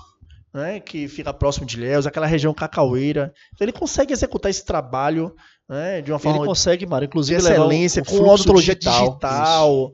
[0.55, 3.33] né, que fica próximo de Ilhéus, aquela região cacaueira.
[3.55, 5.35] Então ele consegue executar esse trabalho
[5.69, 8.75] né, de uma Ele forma consegue, Mário, de inclusive, levar o- excelência, o com odontologia
[8.75, 9.09] digital.
[9.09, 9.93] digital.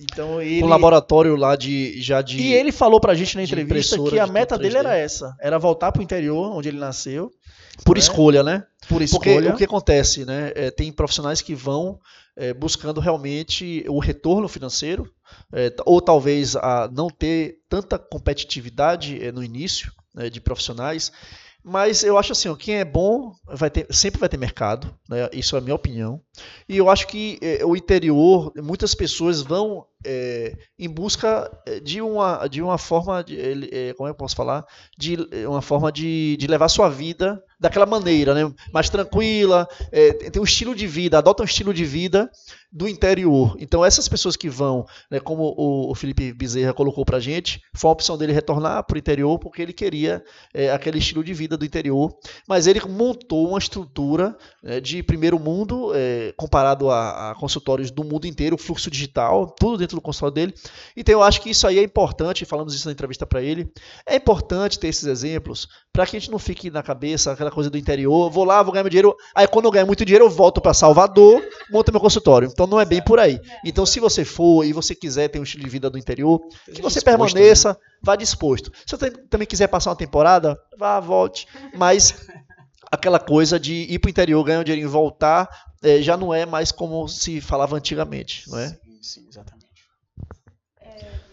[0.00, 3.98] Então ele Um laboratório lá de já de e ele falou pra gente na entrevista
[4.04, 4.78] que a meta dele 3D.
[4.78, 7.30] era essa, era voltar pro interior onde ele nasceu,
[7.84, 8.00] por né?
[8.00, 8.64] escolha, né?
[8.88, 9.52] por Porque escolha.
[9.52, 10.52] o que acontece, né?
[10.54, 11.98] é, tem profissionais que vão
[12.36, 15.12] é, buscando realmente o retorno financeiro,
[15.52, 21.12] é, ou talvez a não ter tanta competitividade é, no início né, de profissionais.
[21.62, 25.28] Mas eu acho assim, ó, quem é bom vai ter, sempre vai ter mercado, né?
[25.32, 26.20] Isso é a minha opinião.
[26.68, 32.00] E eu acho que é, o interior, muitas pessoas vão é, em busca é, de
[32.00, 34.64] uma, de uma forma, de, é, como eu posso falar?
[34.96, 38.52] De é, uma forma de, de levar sua vida daquela maneira, né?
[38.72, 42.30] Mais tranquila, é, tem um estilo de vida, adota um estilo de vida
[42.70, 43.56] do interior.
[43.58, 47.88] Então essas pessoas que vão, né, como o, o Felipe Bezerra colocou pra gente, foi
[47.88, 50.22] a opção dele retornar para o interior porque ele queria
[50.54, 52.14] é, aquele estilo de vida do interior.
[52.46, 58.04] Mas ele montou uma estrutura é, de primeiro mundo, é, comparado a, a consultórios do
[58.04, 60.54] mundo inteiro, fluxo digital, tudo do consultório dele.
[60.96, 63.70] Então eu acho que isso aí é importante, falamos isso na entrevista para ele,
[64.06, 67.70] é importante ter esses exemplos para que a gente não fique na cabeça aquela coisa
[67.70, 70.30] do interior, vou lá, vou ganhar meu dinheiro, aí quando eu ganhar muito dinheiro eu
[70.30, 72.48] volto para Salvador, monto meu consultório.
[72.50, 73.40] Então não é bem por aí.
[73.64, 76.82] Então se você for e você quiser ter um estilo de vida do interior, que
[76.82, 78.70] você Disposto, permaneça, vá disposto.
[78.86, 82.14] Se você também quiser passar uma temporada, vá, volte, mas
[82.90, 85.48] aquela coisa de ir para o interior, ganhar um dinheirinho e voltar,
[85.82, 88.68] eh, já não é mais como se falava antigamente, não é?
[88.68, 89.57] Sim, sim, exatamente.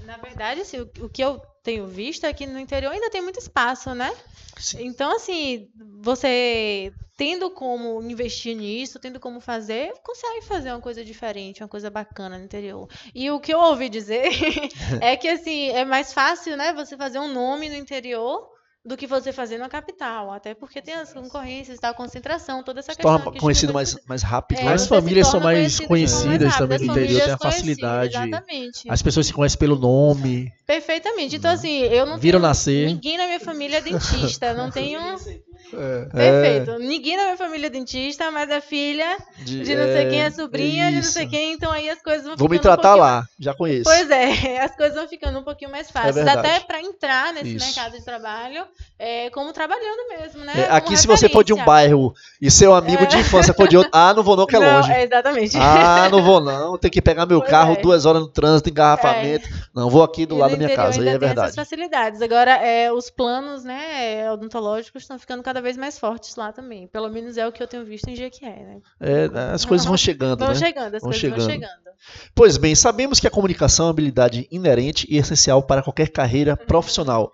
[0.05, 3.21] Na verdade, assim, o, o que eu tenho visto é que no interior ainda tem
[3.21, 4.15] muito espaço, né?
[4.57, 4.85] Sim.
[4.85, 5.67] Então, assim,
[5.99, 11.89] você tendo como investir nisso, tendo como fazer, consegue fazer uma coisa diferente, uma coisa
[11.89, 12.87] bacana no interior.
[13.13, 14.29] E o que eu ouvi dizer
[15.01, 18.54] é que, assim, é mais fácil, né, você fazer um nome no interior
[18.85, 20.31] do que você fazer na capital.
[20.31, 23.17] Até porque tem as concorrências, tá, a concentração, toda essa Se questão.
[23.17, 24.73] torna que conhecido mais, mais rápido, É, né?
[24.73, 28.15] As famílias são mais conhecidas também do interior, tem a facilidade.
[28.15, 28.89] Exatamente.
[28.89, 30.51] As pessoas se conhecem pelo nome.
[30.67, 31.35] Perfeitamente.
[31.35, 32.87] Então, assim, eu não Viram tenho- nascer.
[32.87, 34.53] Ninguém na minha família é dentista.
[34.53, 34.99] Não tenho.
[35.73, 36.05] É.
[36.05, 36.79] Perfeito.
[36.79, 40.31] Ninguém na minha família é dentista, mas a filha de, de não sei quem é
[40.31, 43.25] sobrinha, de não sei quem, então aí as coisas vão Vou me tratar um lá,
[43.39, 43.83] já conheço.
[43.83, 47.55] Pois é, as coisas vão ficando um pouquinho mais fáceis, é até para entrar nesse
[47.55, 47.65] isso.
[47.65, 48.65] mercado de trabalho,
[48.97, 50.53] é, como trabalhando mesmo, né?
[50.55, 53.05] É, aqui, se você for de um bairro e seu amigo é.
[53.05, 54.91] de infância for de outro, ah, não vou não, que é não, longe.
[54.91, 55.57] exatamente.
[55.57, 57.81] Ah, não vou não, tem que pegar meu pois carro é.
[57.81, 59.49] duas horas no trânsito, engarrafamento.
[59.73, 61.47] Não, vou aqui do e lado da minha casa, aí é verdade.
[61.47, 62.21] essas facilidades.
[62.21, 66.87] Agora, é, os planos, né, odontológicos estão ficando cada vez mais fortes lá também.
[66.87, 68.81] Pelo menos é o que eu tenho visto em Jequié, né?
[68.99, 70.55] É, as coisas vão chegando, vão né?
[70.55, 71.39] chegando, as vão coisas chegando.
[71.39, 71.85] vão chegando.
[72.33, 76.57] Pois bem, sabemos que a comunicação é uma habilidade inerente e essencial para qualquer carreira
[76.59, 76.65] uhum.
[76.65, 77.31] profissional.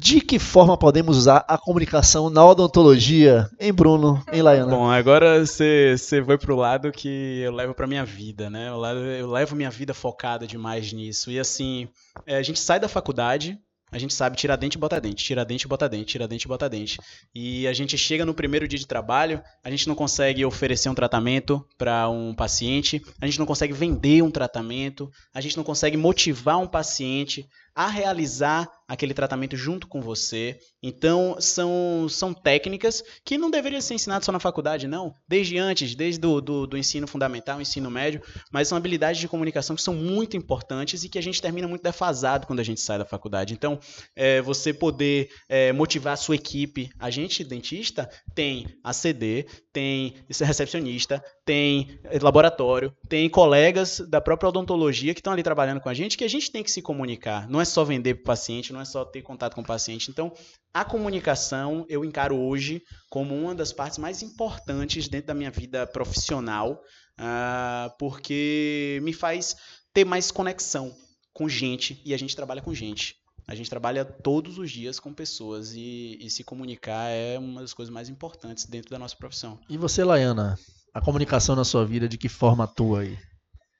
[0.00, 4.70] De que forma podemos usar a comunicação na odontologia, em Bruno, em Laiana?
[4.70, 8.68] Bom, agora você foi pro lado que eu levo para minha vida, né?
[8.68, 11.32] Eu levo, eu levo minha vida focada demais nisso.
[11.32, 11.88] E assim,
[12.26, 13.58] é, a gente sai da faculdade,
[13.90, 16.44] a gente sabe tirar dente e botar dente, tirar dente e botar dente, tirar dente
[16.44, 16.98] e botar dente.
[17.34, 20.94] E a gente chega no primeiro dia de trabalho, a gente não consegue oferecer um
[20.94, 25.96] tratamento para um paciente, a gente não consegue vender um tratamento, a gente não consegue
[25.96, 30.58] motivar um paciente a realizar aquele tratamento junto com você.
[30.82, 35.14] Então, são, são técnicas que não deveriam ser ensinadas só na faculdade, não.
[35.28, 39.76] Desde antes, desde do, do, do ensino fundamental, ensino médio, mas são habilidades de comunicação
[39.76, 42.98] que são muito importantes e que a gente termina muito defasado quando a gente sai
[42.98, 43.52] da faculdade.
[43.52, 43.78] Então,
[44.16, 46.88] é, você poder é, motivar a sua equipe.
[46.98, 55.20] A gente, dentista, tem ACD, tem recepcionista, tem laboratório, tem colegas da própria odontologia que
[55.20, 57.48] estão ali trabalhando com a gente, que a gente tem que se comunicar.
[57.48, 60.10] Não é só vender para o paciente, não é só ter contato com o paciente.
[60.10, 60.32] Então,
[60.72, 65.86] a comunicação eu encaro hoje como uma das partes mais importantes dentro da minha vida
[65.86, 66.80] profissional,
[67.18, 69.56] uh, porque me faz
[69.92, 70.94] ter mais conexão
[71.32, 73.16] com gente e a gente trabalha com gente.
[73.46, 77.72] A gente trabalha todos os dias com pessoas e, e se comunicar é uma das
[77.72, 79.58] coisas mais importantes dentro da nossa profissão.
[79.70, 80.58] E você, Laiana,
[80.92, 83.18] a comunicação na sua vida, de que forma atua aí?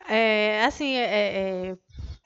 [0.09, 1.79] É, assim, é, é,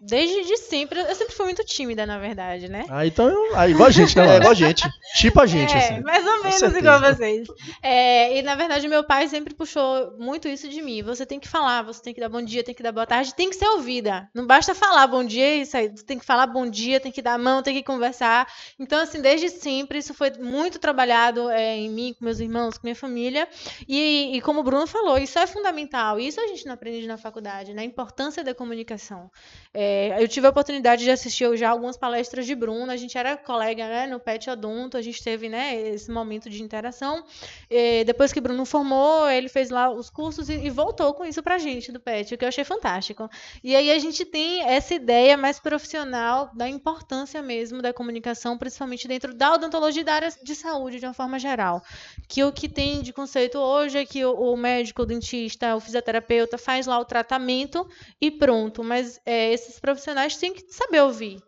[0.05, 2.85] Desde de sempre, eu sempre fui muito tímida, na verdade, né?
[2.91, 4.23] Ah, então, eu, ah, igual a gente, né?
[4.33, 4.89] É, igual a gente.
[5.15, 6.01] Tipo a gente, é, assim.
[6.01, 7.47] Mais ou menos igual vocês.
[7.81, 11.05] É, e, na verdade, meu pai sempre puxou muito isso de mim.
[11.05, 13.33] Você tem que falar, você tem que dar bom dia, tem que dar boa tarde,
[13.33, 14.29] tem que ser ouvida.
[14.35, 15.93] Não basta falar bom dia e sair.
[15.95, 18.53] Você tem que falar bom dia, tem que dar a mão, tem que conversar.
[18.81, 22.89] Então, assim, desde sempre, isso foi muito trabalhado é, em mim, com meus irmãos, com
[22.89, 23.47] minha família.
[23.87, 26.19] E, e como o Bruno falou, isso é fundamental.
[26.19, 27.83] Isso a gente não aprende na faculdade, né?
[27.83, 29.31] A importância da comunicação.
[29.73, 33.17] É, é, eu tive a oportunidade de assistir já algumas palestras de Bruno, a gente
[33.19, 37.25] era colega né, no PET Odonto, a gente teve né, esse momento de interação.
[37.71, 41.43] E depois que Bruno formou, ele fez lá os cursos e, e voltou com isso
[41.43, 43.29] pra gente do PET, o que eu achei fantástico.
[43.63, 49.07] E aí a gente tem essa ideia mais profissional da importância mesmo da comunicação, principalmente
[49.07, 51.83] dentro da odontologia da área de saúde de uma forma geral.
[52.27, 55.81] Que o que tem de conceito hoje é que o, o médico, o dentista, o
[55.81, 57.87] fisioterapeuta faz lá o tratamento
[58.21, 61.43] e pronto, mas é, esses profissionais têm que saber ouvir.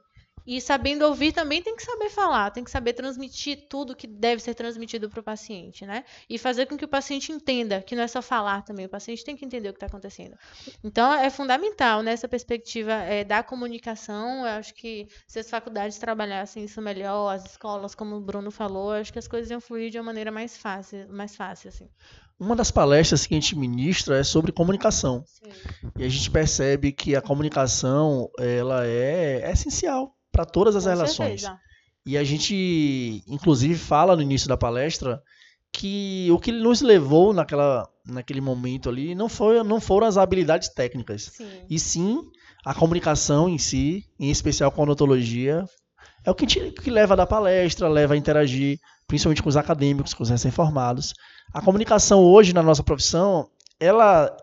[0.46, 4.42] E sabendo ouvir também tem que saber falar, tem que saber transmitir tudo que deve
[4.42, 6.04] ser transmitido para o paciente, né?
[6.28, 9.24] E fazer com que o paciente entenda, que não é só falar também, o paciente
[9.24, 10.36] tem que entender o que está acontecendo.
[10.82, 14.40] Então é fundamental nessa perspectiva é, da comunicação.
[14.40, 18.92] Eu acho que se as faculdades trabalhassem isso melhor, as escolas, como o Bruno falou,
[18.92, 21.88] acho que as coisas iam fluir de uma maneira mais fácil, mais fácil assim.
[22.38, 25.24] Uma das palestras que a gente ministra é sobre comunicação.
[25.26, 25.90] Sim.
[25.98, 31.40] E a gente percebe que a comunicação ela é, essencial para todas as Com relações.
[31.42, 31.60] Certeza.
[32.06, 35.22] E a gente, inclusive, fala no início da palestra
[35.72, 40.68] que o que nos levou naquela, naquele momento ali não, foi, não foram as habilidades
[40.68, 41.48] técnicas, sim.
[41.68, 42.20] e sim
[42.64, 45.64] a comunicação em si, em especial com a odontologia,
[46.24, 49.56] é o que, te, que leva a dar palestra, leva a interagir, principalmente com os
[49.56, 51.12] acadêmicos, com os recém-formados.
[51.52, 54.34] A comunicação hoje na nossa profissão, ela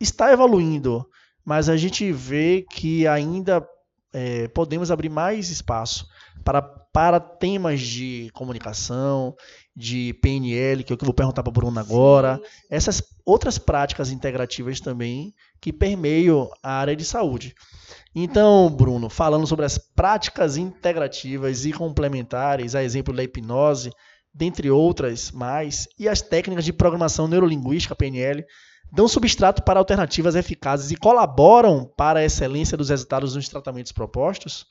[0.00, 1.08] está evoluindo,
[1.44, 3.66] mas a gente vê que ainda
[4.12, 6.06] é, podemos abrir mais espaço
[6.44, 9.34] para, para temas de comunicação,
[9.74, 12.40] de PNL, que é o que eu vou perguntar para a Bruna agora,
[12.70, 17.54] essas outras práticas integrativas também que permeiam a área de saúde.
[18.14, 23.90] Então, Bruno, falando sobre as práticas integrativas e complementares, a exemplo da hipnose,
[24.34, 28.44] dentre outras mais, e as técnicas de programação neurolinguística, PNL,
[28.92, 34.66] dão substrato para alternativas eficazes e colaboram para a excelência dos resultados nos tratamentos propostos?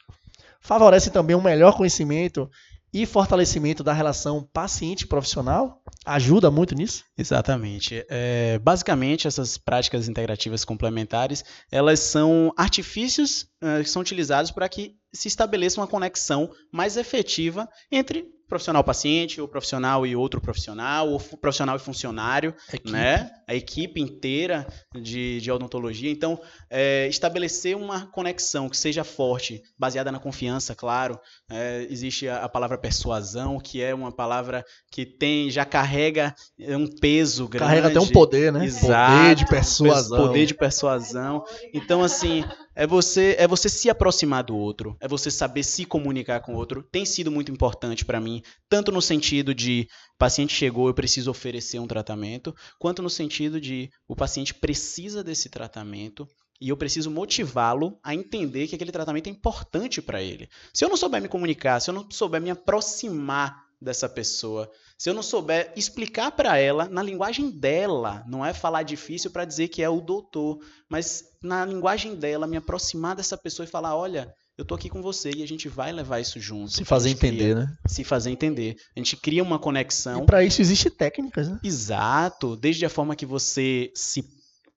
[0.62, 2.50] Favorecem também um melhor conhecimento
[2.94, 5.82] e fortalecimento da relação paciente-profissional?
[6.06, 7.04] Ajuda muito nisso?
[7.18, 8.06] Exatamente.
[8.08, 14.96] É, basicamente, essas práticas integrativas complementares, elas são artifícios é, que são utilizados para que
[15.12, 21.20] se estabeleça uma conexão mais efetiva entre profissional paciente, o profissional e outro profissional, o
[21.38, 22.54] profissional e funcionário,
[22.86, 23.32] né?
[23.48, 26.12] A equipe inteira de, de odontologia.
[26.12, 26.40] Então,
[26.70, 31.20] é, estabelecer uma conexão que seja forte, baseada na confiança, claro.
[31.50, 36.78] É, existe a, a palavra persuasão, que é uma palavra que tem, já carrega é,
[36.78, 37.66] um peso grande.
[37.66, 38.66] Carrega até um poder, né?
[38.66, 39.18] Exato.
[39.18, 40.28] Poder de persuasão.
[40.28, 41.44] Poder de persuasão.
[41.74, 42.44] Então, assim,
[42.76, 46.58] é você, é você se aproximar do outro, é você saber se comunicar com o
[46.58, 46.84] outro.
[46.84, 51.80] Tem sido muito importante para mim, tanto no sentido de paciente chegou, eu preciso oferecer
[51.80, 56.28] um tratamento, quanto no sentido de o paciente precisa desse tratamento
[56.60, 60.48] e eu preciso motivá-lo a entender que aquele tratamento é importante para ele.
[60.74, 65.10] Se eu não souber me comunicar, se eu não souber me aproximar dessa pessoa, se
[65.10, 69.68] eu não souber explicar para ela na linguagem dela, não é falar difícil para dizer
[69.68, 70.60] que é o doutor,
[70.90, 75.02] mas na linguagem dela, me aproximar dessa pessoa e falar, olha, eu tô aqui com
[75.02, 76.72] você e a gente vai levar isso junto.
[76.72, 77.68] Se fazer gente cria- entender, né?
[77.88, 78.76] Se fazer entender.
[78.96, 81.60] A gente cria uma conexão E para isso existe técnicas, né?
[81.64, 84.24] Exato, desde a forma que você se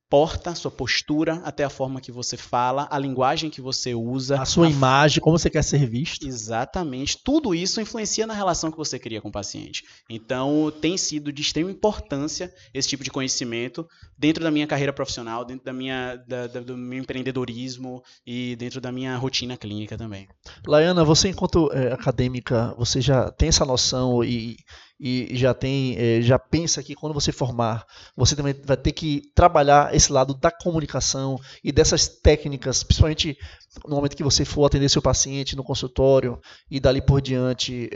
[0.09, 4.41] porta, sua postura, até a forma que você fala, a linguagem que você usa.
[4.41, 6.27] A sua a imagem, como você quer ser visto.
[6.27, 7.19] Exatamente.
[7.25, 9.83] Tudo isso influencia na relação que você cria com o paciente.
[10.09, 13.87] Então, tem sido de extrema importância esse tipo de conhecimento
[14.17, 18.81] dentro da minha carreira profissional, dentro da minha, da- da- do meu empreendedorismo e dentro
[18.81, 20.29] da minha rotina clínica também.
[20.67, 24.57] Laiana, você enquanto eh, acadêmica, você já tem essa noção e,
[24.99, 27.87] e já tem, eh, já pensa que quando você formar,
[28.17, 33.39] você também vai ter que trabalhar esse lado da comunicação e dessas técnicas, principalmente
[33.87, 36.41] no momento que você for atender seu paciente no consultório
[36.71, 37.91] e dali por diante,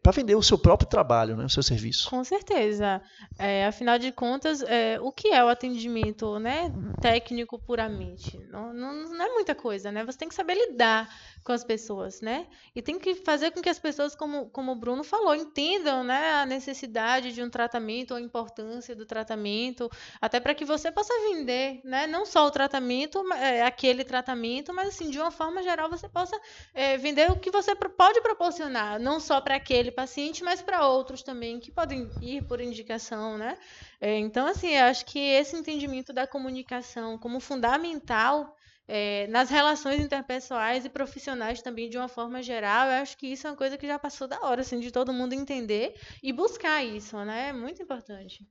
[0.00, 2.08] para vender o seu próprio trabalho, né, o seu serviço.
[2.08, 3.02] Com certeza.
[3.36, 8.38] É, afinal de contas, é, o que é o atendimento né, técnico puramente?
[8.50, 10.04] Não, não, não é muita coisa, né?
[10.04, 11.08] Você tem que saber lidar
[11.42, 12.46] com as pessoas, né?
[12.74, 16.35] E tem que fazer com que as pessoas, como, como o Bruno falou, entendam né,
[16.42, 21.80] a necessidade de um tratamento, a importância do tratamento, até para que você possa vender,
[21.84, 22.06] né?
[22.06, 26.38] Não só o tratamento, é, aquele tratamento, mas assim, de uma forma geral, você possa
[26.74, 31.22] é, vender o que você pode proporcionar, não só para aquele paciente, mas para outros
[31.22, 33.56] também, que podem ir por indicação, né?
[34.00, 38.56] É, então, assim, acho que esse entendimento da comunicação como fundamental
[38.88, 43.46] é, nas relações interpessoais e profissionais também, de uma forma geral, eu acho que isso
[43.46, 46.84] é uma coisa que já passou da hora, assim, de todo mundo entender e buscar
[46.84, 47.48] isso, né?
[47.48, 48.46] É muito importante.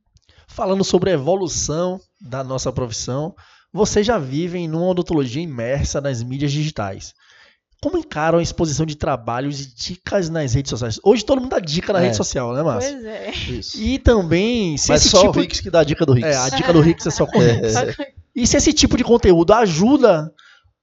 [0.48, 3.34] Falando sobre a evolução da nossa profissão,
[3.72, 7.14] vocês já vivem numa odontologia imersa nas mídias digitais.
[7.82, 11.00] Como encaram a exposição de trabalhos e dicas nas redes sociais?
[11.04, 12.04] Hoje todo mundo dá dica na É.
[12.06, 12.94] rede social, né, Márcio?
[12.94, 13.32] Pois é.
[13.32, 13.80] Isso.
[13.80, 16.28] E também, se Mas esse só tipo o Rix que dá a dica do Rix.
[16.28, 17.74] É, a dica do Rix é só com Rix.
[18.36, 20.32] E se esse tipo de conteúdo ajuda,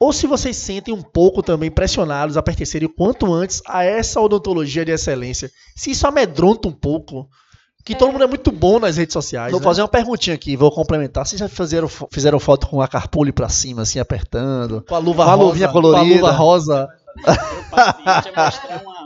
[0.01, 4.21] ou se vocês sentem um pouco também pressionados a pertencerem o quanto antes a essa
[4.21, 5.51] odontologia de excelência.
[5.77, 7.29] Se isso amedronta um pouco,
[7.85, 9.51] que todo mundo é muito bom nas redes sociais.
[9.51, 9.65] Vou né?
[9.65, 11.27] fazer uma perguntinha aqui, vou complementar.
[11.27, 14.83] Vocês já fizeram, fizeram foto com a carpule pra cima, assim, apertando?
[14.89, 16.15] com a luva com a rosa, luvinha com a colorida.
[16.15, 16.89] luva rosa.
[17.15, 19.02] O paciente é mostrar uma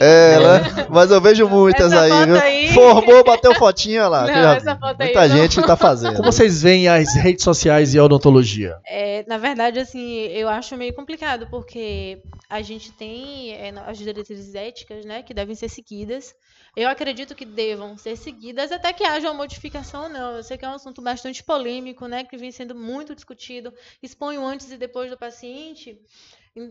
[0.00, 0.86] É, né?
[0.90, 2.40] Mas eu vejo muitas Essa aí, viu?
[2.40, 4.26] aí- Formou, bateu fotinha lá.
[4.26, 5.36] Não, já foto aí Muita não.
[5.36, 6.16] gente tá fazendo.
[6.16, 8.76] Como vocês veem as redes sociais e a odontologia?
[8.86, 14.54] É, na verdade, assim, eu acho meio complicado, porque a gente tem é, as diretrizes
[14.54, 16.34] éticas, né, que devem ser seguidas.
[16.76, 20.36] Eu acredito que devam ser seguidas até que haja uma modificação ou não.
[20.36, 23.72] Eu sei que é um assunto bastante polêmico, né, que vem sendo muito discutido.
[24.02, 25.98] Expõe o antes e depois do paciente.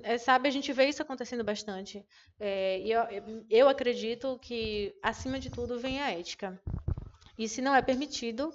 [0.03, 2.03] É, sabe, a gente vê isso acontecendo bastante.
[2.39, 3.03] É, e eu,
[3.49, 6.59] eu acredito que, acima de tudo, vem a ética.
[7.38, 8.51] E se não é permitido,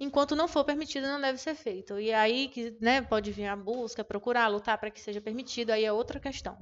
[0.00, 2.00] enquanto não for permitido, não deve ser feito.
[2.00, 5.84] E aí que né, pode vir a busca, procurar, lutar para que seja permitido, aí
[5.84, 6.56] é outra questão.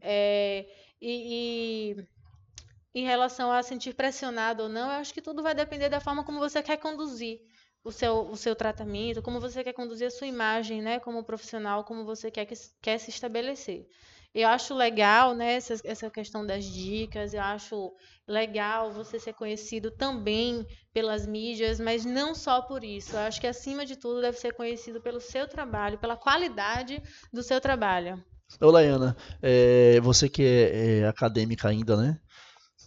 [0.00, 0.66] É,
[1.00, 5.88] e, e em relação a sentir pressionado ou não, eu acho que tudo vai depender
[5.88, 7.40] da forma como você quer conduzir
[7.84, 11.84] o seu, o seu tratamento, como você quer conduzir a sua imagem, né, como profissional,
[11.84, 13.88] como você quer, que, quer se estabelecer.
[14.34, 17.92] Eu acho legal, né, essa, essa questão das dicas, eu acho
[18.26, 23.14] legal você ser conhecido também pelas mídias, mas não só por isso.
[23.14, 27.42] Eu acho que, acima de tudo, deve ser conhecido pelo seu trabalho, pela qualidade do
[27.42, 28.24] seu trabalho.
[28.60, 32.20] Ô, Laiana, é, você que é, é acadêmica ainda, né?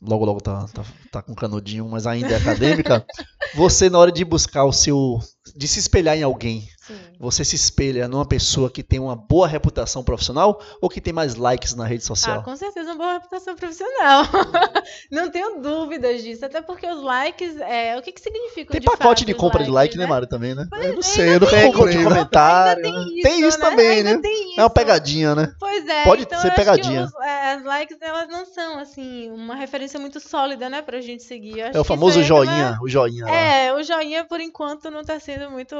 [0.01, 3.05] Logo, logo tá, tá, tá com canudinho, mas ainda é acadêmica.
[3.55, 5.19] você, na hora de buscar o seu.
[5.55, 6.95] de se espelhar em alguém, Sim.
[7.19, 11.35] você se espelha numa pessoa que tem uma boa reputação profissional ou que tem mais
[11.35, 12.43] likes na rede Ah, social?
[12.43, 14.23] com certeza uma boa reputação profissional.
[15.11, 16.45] não tenho dúvidas disso.
[16.45, 19.63] Até porque os likes, é, o que, que significa tem de pacote fato de compra
[19.63, 20.67] de like, likes, né, Mário, também, né?
[20.81, 21.93] Eu não sei, eu Tem comprei.
[21.97, 22.03] de né?
[22.03, 22.83] comentário.
[22.83, 22.89] Né?
[22.91, 23.69] tem isso, Tem isso né?
[23.69, 24.19] também, Ainda né?
[24.21, 24.69] tem É uma isso.
[24.75, 25.53] pegadinha, né?
[25.59, 26.03] Pois é.
[26.03, 27.05] Pode então ser pegadinha.
[27.05, 31.61] os- é, likes, elas não são, assim, uma referência muito sólida, né, pra gente seguir.
[31.61, 33.31] Acho É o famoso isso é joinha, o joinha lá.
[33.35, 35.75] É, o joinha, por enquanto, não tá sendo muito.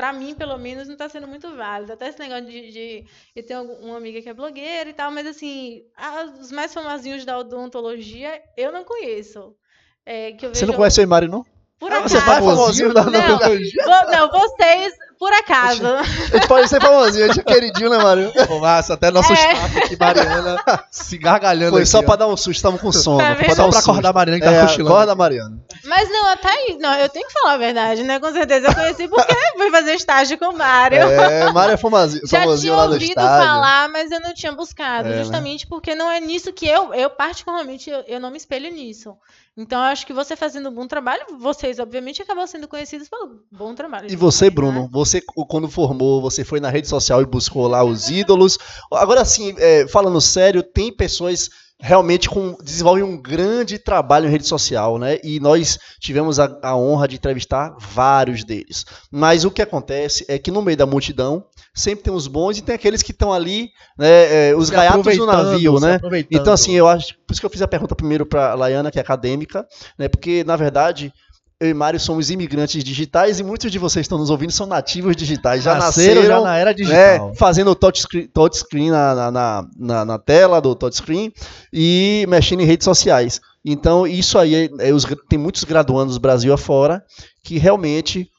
[0.00, 1.92] Pra mim, pelo menos, não tá sendo muito válido.
[1.92, 2.72] Até esse negócio de.
[2.72, 3.04] de
[3.36, 5.82] eu tenho uma amiga que é blogueira e tal, mas assim,
[6.40, 9.54] os mais famosinhos da odontologia eu não conheço.
[10.06, 11.44] É, que eu Você não conhece o Emário, não?
[11.78, 12.08] por Ah, acaso.
[12.08, 13.84] você é famosinho da odontologia?
[14.10, 15.86] não, vocês, por acaso.
[15.86, 18.32] A gente pode ser famosinho, a gente é queridinho, né, Mário?
[18.48, 19.34] Ô, Márcio, até nosso É.
[19.52, 20.56] staff aqui, Mariana,
[20.90, 22.02] se gargalhando Foi aqui, só ó.
[22.02, 23.18] pra dar um susto, estavam com sono.
[23.18, 24.94] Tá foi Só um pra acordar a Mariana que tá É, cochilando.
[24.94, 25.58] acorda a Mariana.
[25.84, 26.78] Mas não, até aí.
[26.80, 28.18] Não, eu tenho que falar a verdade, né?
[28.18, 28.68] Com certeza.
[28.68, 30.98] Eu conheci porque fui fazer estágio com o Mário.
[30.98, 33.46] É, Mário é famosinho, Já famosinho tinha lá no ouvido estádio.
[33.46, 35.18] falar, mas eu não tinha buscado, É, né?
[35.18, 39.14] justamente porque não é nisso que eu, eu particularmente, eu, eu não me espelho nisso.
[39.56, 43.40] Então, eu acho que você fazendo um bom trabalho, vocês, obviamente, acabam sendo conhecidos pelo
[43.50, 44.10] bom trabalho.
[44.10, 44.88] E você, Bruno, né?
[44.90, 48.58] você quando formou, você foi na rede social e buscou lá os ídolos.
[48.92, 54.46] Agora sim, é, falando sério, tem pessoas realmente com desenvolvem um grande trabalho em rede
[54.46, 55.18] social, né?
[55.24, 58.84] E nós tivemos a, a honra de entrevistar vários deles.
[59.10, 61.44] Mas o que acontece é que no meio da multidão
[61.74, 65.16] sempre tem os bons e tem aqueles que estão ali, né, é, os Se gaiatos
[65.16, 66.00] do navio, né?
[66.30, 67.14] Então, assim, eu acho.
[67.26, 69.66] Por isso que eu fiz a pergunta primeiro para a Laiana, que é acadêmica,
[69.98, 70.08] né?
[70.08, 71.12] Porque, na verdade,
[71.60, 74.66] eu e Mário somos imigrantes digitais e muitos de vocês que estão nos ouvindo são
[74.66, 75.62] nativos digitais.
[75.62, 77.34] Já nasceram, já na era né, digital.
[77.34, 81.30] fazendo o touchscreen touchscreen na, na, na, na, na tela do touchscreen
[81.70, 83.42] e mexendo em redes sociais.
[83.62, 87.04] Então, isso aí, é, é os, tem muitos graduandos Brasil afora
[87.44, 88.30] que realmente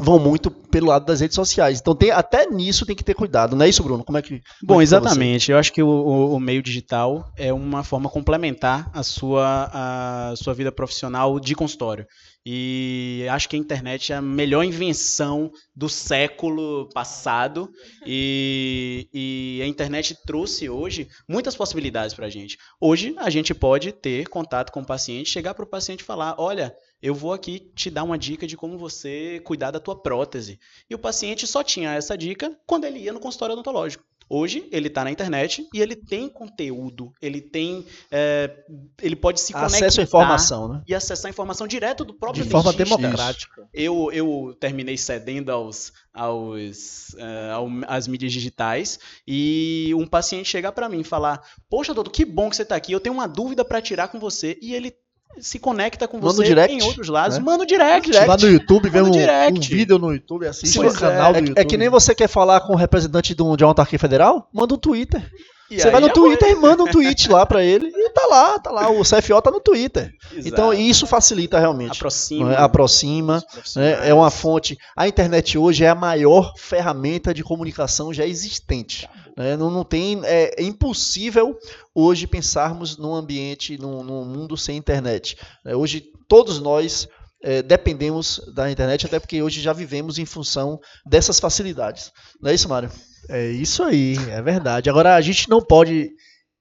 [0.00, 1.80] vão muito pelo lado das redes sociais.
[1.80, 3.54] Então, tem, até nisso tem que ter cuidado.
[3.56, 4.04] Não é isso, Bruno?
[4.04, 4.28] Como é que.
[4.30, 5.50] como Bom, é que exatamente.
[5.52, 5.88] Eu acho que o,
[6.34, 12.06] o- meio digital é uma forma complementar à sua, à sua vida profissional de consultório.
[12.46, 17.68] E acho que a internet é a melhor invenção do século passado.
[18.06, 22.56] E, e a internet trouxe hoje muitas possibilidades para a gente.
[22.80, 26.34] Hoje a gente pode ter contato com o paciente, chegar para o paciente e falar:
[26.38, 26.72] olha.
[27.02, 30.58] Eu vou aqui te dar uma dica de como você cuidar da tua prótese.
[30.88, 34.04] E o paciente só tinha essa dica quando ele ia no consultório odontológico.
[34.32, 38.62] Hoje ele está na internet e ele tem conteúdo, ele tem, é,
[39.02, 40.82] ele pode se conectar Acesso à informação, né?
[40.86, 42.96] e acessar a informação direto do próprio De forma dentista.
[42.96, 43.68] democrática.
[43.74, 47.16] Eu, eu terminei cedendo aos, aos,
[47.52, 52.24] ao- às mídias digitais e um paciente chegar para mim e falar: Poxa, doutor, que
[52.24, 52.92] bom que você está aqui.
[52.92, 54.56] Eu tenho uma dúvida para tirar com você.
[54.62, 54.94] E ele
[55.38, 57.38] se conecta com Manda você um direct, em outros lados.
[57.38, 57.44] né?
[57.44, 58.10] Manda o direct.
[58.12, 61.38] Lá no YouTube, vê um, um vídeo no YouTube, assiste Se no você- canal do
[61.38, 61.58] é, YouTube.
[61.58, 64.74] é que nem você quer falar com o representante do, de uma autarquia federal, manda
[64.74, 65.22] um Twitter.
[65.70, 68.26] E você vai no já Twitter e manda um tweet lá pra ele e tá
[68.26, 68.90] lá, tá lá.
[68.90, 70.12] O CFO tá no Twitter.
[70.28, 70.40] foi.
[70.44, 70.82] Então Exato.
[70.90, 71.92] isso facilita realmente.
[71.92, 72.52] aproxima.
[72.52, 72.56] é?
[72.56, 73.44] Aproxima.
[73.76, 74.08] né?
[74.08, 74.76] É uma fonte.
[74.96, 79.08] A internet hoje é a maior ferramenta de comunicação já existente.
[79.36, 79.56] Né?
[79.56, 81.58] Não, não tem, é, é impossível
[81.94, 85.36] hoje pensarmos num ambiente, num, num mundo sem internet.
[85.64, 85.74] né?
[85.74, 87.08] Hoje todos nós
[87.42, 92.12] é, dependemos da internet, até porque hoje já vivemos em função dessas facilidades.
[92.40, 92.90] Não é isso, Mário?
[93.28, 94.90] É isso aí, é verdade.
[94.90, 96.10] Agora, a gente não pode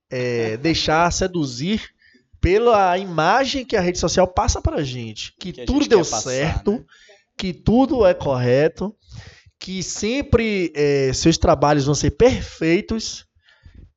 [0.10, 1.90] é, deixar seduzir
[2.42, 5.34] pela imagem que a rede social passa pra gente.
[5.40, 6.84] Que, Que a tudo gente deu passar, certo, né?
[7.38, 8.96] que tudo é correto,
[9.60, 13.26] que sempre é, seus trabalhos vão ser perfeitos,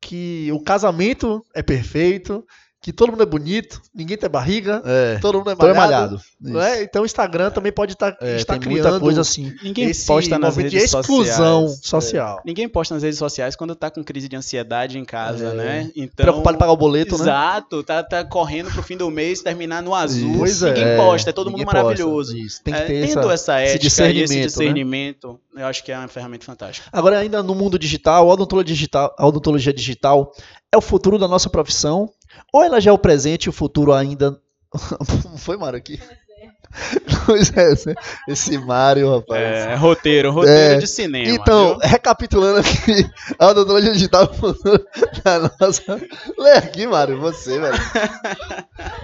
[0.01, 2.45] que o casamento é perfeito,
[2.83, 5.17] que todo mundo é bonito, ninguém tem barriga, É.
[5.21, 5.81] todo mundo é Tô malhado.
[5.81, 6.21] malhado.
[6.41, 6.83] não é?
[6.83, 9.55] Então o Instagram também pode estar, É, estar tem criando muita coisa assim.
[9.63, 11.87] Ninguém esse posta nas movimento de redes exclusão sociais.
[11.87, 12.43] social.
[12.45, 15.55] Ninguém posta nas redes sociais quando tá com crise de ansiedade em casa, É.
[15.55, 15.91] né?
[15.95, 17.23] Então, Preocupado em pagar o boleto, né?
[17.23, 20.39] Exato, tá, tá correndo pro fim do mês, terminar no azul.
[20.39, 20.73] Pois é.
[20.75, 21.83] Ninguém posta, é todo mundo posta.
[21.83, 22.37] maravilhoso.
[22.37, 23.61] Isso, Tem que É, ter tendo essa...
[23.61, 24.47] essa, esse ética e esse discernimento, né?
[24.47, 26.89] discernimento, eu acho que é uma ferramenta fantástica.
[26.93, 30.33] Agora, ainda no mundo digital, a odontologia digital, a odontologia digital
[30.73, 32.11] é o futuro da nossa profissão?
[32.53, 34.39] Ou ela já é o presente e o futuro ainda.
[35.31, 36.01] Não foi, Mário, aqui?
[37.27, 37.75] Pois é,
[38.29, 39.43] esse- Mário, rapaz.
[39.43, 41.29] É, roteiro, roteiro É, de cinema.
[41.29, 41.79] Então, viu?
[41.89, 43.07] recapitulando aqui,
[43.39, 44.87] a odontologia digital é o futuro
[45.23, 46.01] da nossa.
[46.39, 47.75] Lê aqui, Mário, você, velho.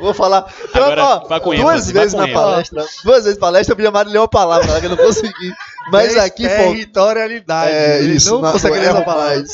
[0.00, 0.50] Vou falar.
[0.64, 2.32] Então, Agora, ó, duas ênfase, vezes na ênfase.
[2.70, 2.86] palestra.
[3.04, 5.52] Duas vezes na palestra, eu pedi a Mário ler uma palavra, que eu não consegui.
[5.92, 6.48] Mas aqui, pô.
[6.48, 7.70] territorialidade.
[7.70, 9.44] É isso, não na- consegue ler é essa palavra.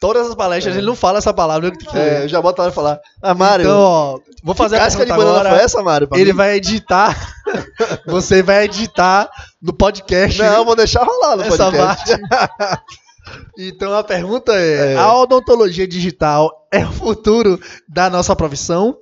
[0.00, 1.72] Todas as palestras ele não fala essa palavra.
[1.92, 3.00] É, eu já boto lá pra falar.
[3.20, 5.50] Ah, Mário, Então, ó, vou fazer a casca de banana agora.
[5.56, 6.08] foi essa, Mário?
[6.14, 6.36] Ele mim?
[6.36, 7.34] vai editar.
[8.06, 9.28] Você vai editar
[9.60, 10.40] no podcast.
[10.40, 12.16] Não, vou deixar rolar no essa podcast.
[12.16, 12.82] parte.
[13.58, 14.96] então a pergunta é, É.
[14.96, 18.96] A odontologia digital é o futuro da nossa profissão?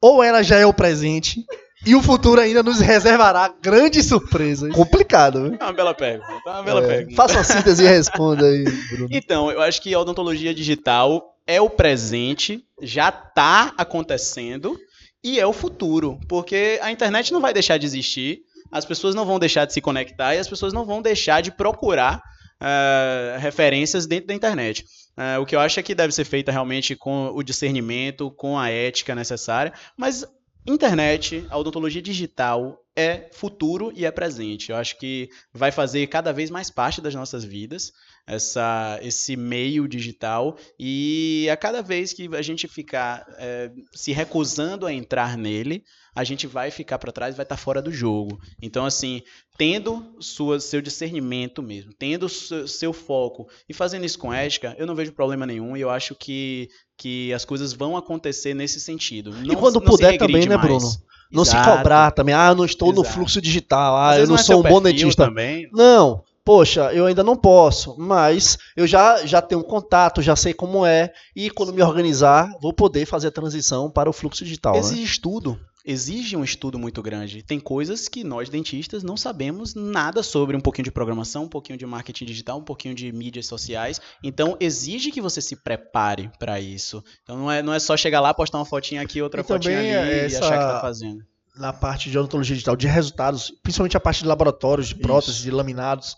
[0.00, 1.44] Ou ela já é o presente?
[1.84, 4.72] E o futuro ainda nos reservará grandes surpresas?
[4.72, 5.56] Complicado, viu?
[5.58, 6.42] É uma bela pergunta.
[6.46, 7.16] É uma bela É, pergunta.
[7.16, 9.08] Faça uma síntese e responda aí, Bruno.
[9.12, 14.78] Então, eu acho que a odontologia digital é o presente já está acontecendo
[15.24, 19.24] e é o futuro, porque a internet não vai deixar de existir, as pessoas não
[19.24, 22.22] vão deixar de se conectar e as pessoas não vão deixar de procurar
[22.60, 24.84] uh, referências dentro da internet.
[25.16, 28.58] Uh, o que eu acho é que deve ser feito realmente com o discernimento, com
[28.58, 30.24] a ética necessária, mas
[30.66, 34.70] internet, a odontologia digital é futuro e é presente.
[34.70, 37.92] Eu acho que vai fazer cada vez mais parte das nossas vidas
[38.26, 44.86] essa, esse meio digital e a cada vez que a gente ficar é, se recusando
[44.86, 48.38] a entrar nele, a gente vai ficar para trás, vai estar tá fora do jogo.
[48.60, 49.22] Então, assim,
[49.56, 54.86] tendo sua, seu discernimento mesmo, tendo seu, seu foco e fazendo isso com ética, eu
[54.86, 59.32] não vejo problema nenhum e eu acho que, que as coisas vão acontecer nesse sentido.
[59.32, 60.88] Não, e quando puder também, né, Bruno?
[61.30, 61.70] Não Exato.
[61.70, 63.08] se cobrar também, ah, eu não estou Exato.
[63.08, 65.24] no fluxo digital, ah, eu não, não é sou um bom dentista.
[65.24, 65.66] Também.
[65.72, 70.52] Não, poxa, eu ainda não posso, mas eu já, já tenho um contato, já sei
[70.52, 74.76] como é, e quando me organizar, vou poder fazer a transição para o fluxo digital.
[74.76, 75.02] Esse né?
[75.02, 77.42] estudo exige um estudo muito grande.
[77.42, 80.56] Tem coisas que nós, dentistas, não sabemos nada sobre.
[80.56, 84.00] Um pouquinho de programação, um pouquinho de marketing digital, um pouquinho de mídias sociais.
[84.22, 87.02] Então, exige que você se prepare para isso.
[87.22, 90.00] Então, não é, não é só chegar lá, postar uma fotinha aqui, outra e fotinha
[90.02, 90.36] ali essa...
[90.36, 91.31] e achar que tá fazendo.
[91.56, 95.44] Na parte de odontologia digital, de resultados, principalmente a parte de laboratórios, de próteses, isso.
[95.44, 96.16] de laminados,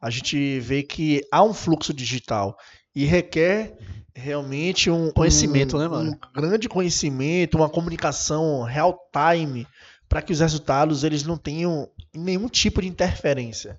[0.00, 2.56] a gente vê que há um fluxo digital
[2.94, 3.76] e requer
[4.14, 6.12] realmente um conhecimento, um, né, mano?
[6.12, 9.66] Um grande conhecimento, uma comunicação real time
[10.08, 13.78] para que os resultados eles não tenham nenhum tipo de interferência.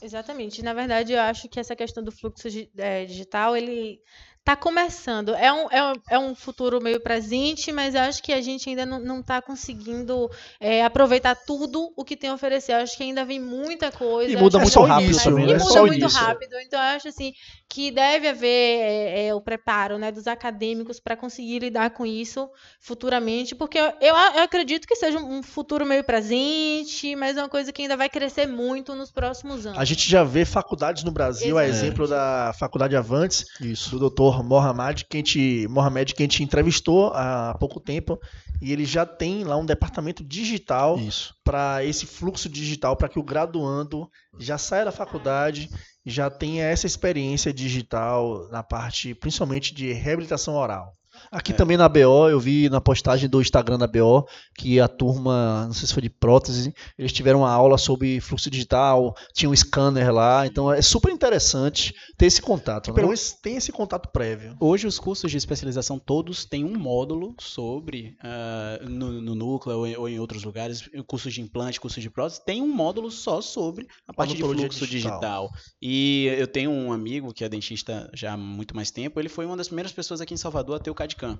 [0.00, 0.62] Exatamente.
[0.62, 4.00] Na verdade, eu acho que essa questão do fluxo é, digital, ele
[4.48, 5.34] está começando.
[5.34, 8.70] É um, é, um, é um futuro meio presente, mas eu acho que a gente
[8.70, 12.72] ainda não está conseguindo é, aproveitar tudo o que tem a oferecer.
[12.72, 14.32] Eu acho que ainda vem muita coisa.
[14.32, 15.42] E muda muito rápido isso, né?
[15.42, 16.54] E muda muito rápido.
[16.60, 17.34] Então, eu acho assim
[17.68, 22.48] que deve haver é, é, o preparo né, dos acadêmicos para conseguir lidar com isso
[22.80, 27.70] futuramente, porque eu, eu, acredito que seja um futuro meio presente, mas é uma coisa
[27.70, 29.78] que ainda vai crescer muito nos próximos anos.
[29.78, 31.70] A gente já vê faculdades no Brasil, Exatamente.
[31.70, 33.90] a exemplo da Faculdade Avantes, isso.
[33.90, 38.18] do doutor Mohamed, que a gente, Mohamed, que a gente entrevistou há pouco tempo,
[38.60, 40.98] e ele já tem lá um departamento digital
[41.44, 44.08] para esse fluxo digital, para que o graduando
[44.38, 45.68] já saia da faculdade,
[46.04, 50.97] já tenha essa experiência digital na parte, principalmente de reabilitação oral.
[51.30, 51.54] Aqui é.
[51.54, 55.72] também na BO, eu vi na postagem do Instagram da BO que a turma, não
[55.72, 60.12] sei se foi de prótese, eles tiveram uma aula sobre fluxo digital, tinha um scanner
[60.12, 62.92] lá, então é super interessante ter esse contato.
[62.92, 62.94] Né?
[63.42, 64.56] tem esse contato prévio.
[64.60, 69.86] Hoje os cursos de especialização todos têm um módulo sobre, uh, no, no, núcleo ou
[69.86, 73.40] em, ou em, outros lugares, cursos de implante, cursos de prótese, tem um módulo só
[73.40, 75.18] sobre a parte de fluxo digital.
[75.18, 75.50] digital.
[75.80, 79.46] E eu tenho um amigo que é dentista já há muito mais tempo, ele foi
[79.46, 81.38] uma das primeiras pessoas aqui em Salvador a ter o CAD-CAM.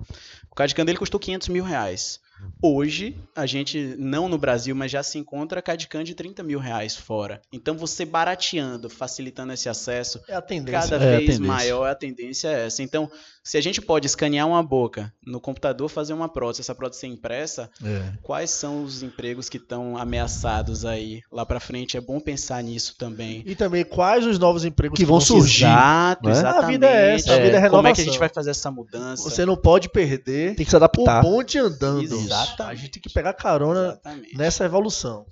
[0.51, 2.19] O CAD-CAM dele custou 500 mil reais.
[2.61, 6.95] Hoje, a gente, não no Brasil, mas já se encontra CAD-CAM de 30 mil reais
[6.95, 7.41] fora.
[7.51, 12.81] Então, você barateando, facilitando esse acesso, é cada é vez maior a tendência é essa.
[12.81, 13.09] Então,
[13.43, 17.07] se a gente pode escanear uma boca no computador, fazer uma prótese, essa prótese ser
[17.07, 18.13] impressa, é.
[18.21, 21.97] quais são os empregos que estão ameaçados aí lá para frente?
[21.97, 23.41] É bom pensar nisso também.
[23.45, 25.63] E também quais os novos empregos que, que vão surgir.
[25.63, 26.31] Exato, né?
[26.31, 26.63] exatamente.
[26.63, 27.77] A vida é essa, a vida é renovação.
[27.77, 29.29] Como é que a gente vai fazer essa mudança?
[29.29, 30.55] Você não pode perder.
[30.55, 31.19] Tem que se adaptar.
[31.19, 32.01] O bonde andando.
[32.01, 32.61] Exatamente.
[32.61, 34.37] A gente tem que pegar carona Exatamente.
[34.37, 35.25] nessa evolução.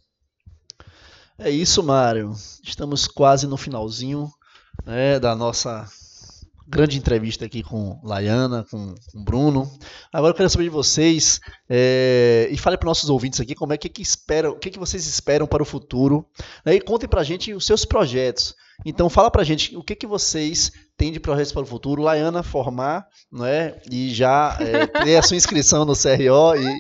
[1.40, 2.34] É isso, Mário.
[2.64, 4.30] Estamos quase no finalzinho
[4.86, 5.88] né, da nossa
[6.68, 9.72] grande entrevista aqui com Laiana, com, com Bruno.
[10.12, 13.78] Agora eu quero saber de vocês é, e fale para nossos ouvintes aqui como é
[13.78, 16.26] que, que esperam, o que, que vocês esperam para o futuro.
[16.66, 18.54] Né, e contem para a gente os seus projetos.
[18.86, 22.02] Então fala para a gente o que, que vocês têm de projetos para o futuro.
[22.02, 26.80] Laiana formar né, e já é, ter a sua inscrição no CRO e,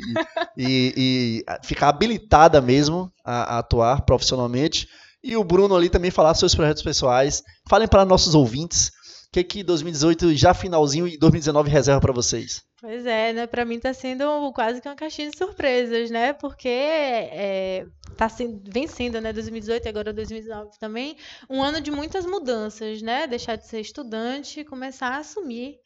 [0.57, 4.87] e, e ficar habilitada mesmo a, a atuar profissionalmente.
[5.23, 7.43] E o Bruno ali também falar seus projetos pessoais.
[7.67, 8.91] Falem para nossos ouvintes
[9.27, 12.63] o que que 2018 já finalzinho e 2019 reserva para vocês?
[12.79, 13.47] Pois é, né?
[13.47, 16.31] Para mim está sendo quase que uma caixinha de surpresas, né?
[16.31, 19.33] Porque é, tá sendo, vem sendo, né?
[19.33, 21.17] 2018 e agora 2019 também
[21.49, 23.27] um ano de muitas mudanças, né?
[23.27, 25.77] Deixar de ser estudante começar a assumir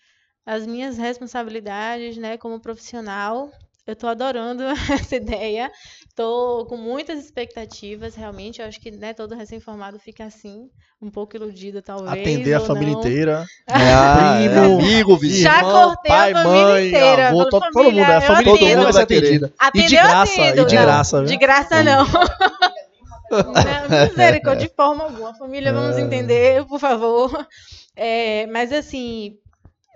[0.46, 2.38] as minhas responsabilidades, né?
[2.38, 3.52] Como profissional
[3.86, 5.72] eu estou adorando essa ideia.
[6.08, 8.62] Estou com muitas expectativas, realmente.
[8.62, 10.70] Eu acho que né, todo recém-formado fica assim,
[11.02, 12.12] um pouco iludido, talvez.
[12.12, 13.00] Atender a família não.
[13.00, 13.46] inteira.
[13.68, 17.28] é, primo, amigo, vizinho, Já cortei pai, a família mãe, inteira.
[17.30, 18.01] Avô, todo, todo mundo.
[18.01, 19.54] A família toda vai ser atendida.
[19.74, 21.18] e de graça, e de graça.
[21.18, 22.05] Não, de graça não.
[23.32, 25.34] não misericórdia, de forma alguma.
[25.36, 26.01] Família, vamos é.
[26.01, 27.47] entender, por favor.
[27.96, 29.38] É, mas assim,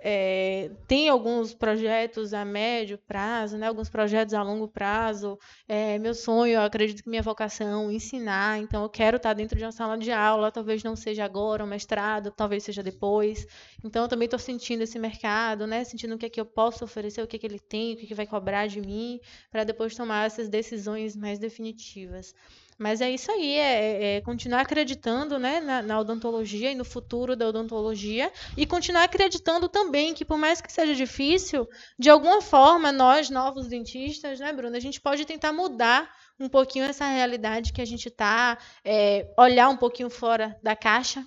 [0.08, 5.36] é, tem alguns projetos a médio prazo, né, alguns projetos a longo prazo.
[5.66, 8.56] É, meu sonho, eu acredito que minha vocação, ensinar.
[8.60, 11.66] Então, eu quero estar dentro de uma sala de aula, talvez não seja agora, um
[11.66, 13.48] mestrado, talvez seja depois.
[13.82, 16.84] Então, eu também estou sentindo esse mercado, né, sentindo o que, é que eu posso
[16.84, 19.18] oferecer, o que, é que ele tem, o que, é que vai cobrar de mim,
[19.50, 22.32] para depois tomar essas decisões mais definitivas.
[22.78, 27.34] Mas é isso aí, é, é continuar acreditando né, na, na, odontologia e no futuro
[27.34, 31.66] da odontologia e continuar acreditando também que, por mais que seja difícil,
[31.98, 36.84] de alguma forma, nós, novos dentistas, né, Bruna, a gente pode tentar mudar um pouquinho
[36.84, 41.26] essa realidade que a gente está, é, olhar um pouquinho fora da caixa,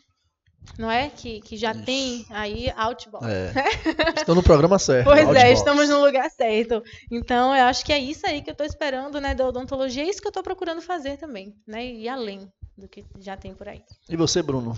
[0.78, 1.10] não é?
[1.10, 1.84] Que, que já Isso.
[1.84, 3.26] tem aí Outbox.
[3.26, 3.54] É.
[4.16, 5.06] Estão no programa certo.
[5.06, 5.44] Pois Outbox.
[5.44, 6.84] é, estamos no lugar certo.
[7.12, 10.08] Então, eu acho que é isso aí que eu estou esperando, né, da odontologia, é
[10.08, 12.50] isso que eu estou procurando fazer também, né, e além
[12.80, 13.82] do que já tem por aí.
[14.10, 14.78] E você, Bruno?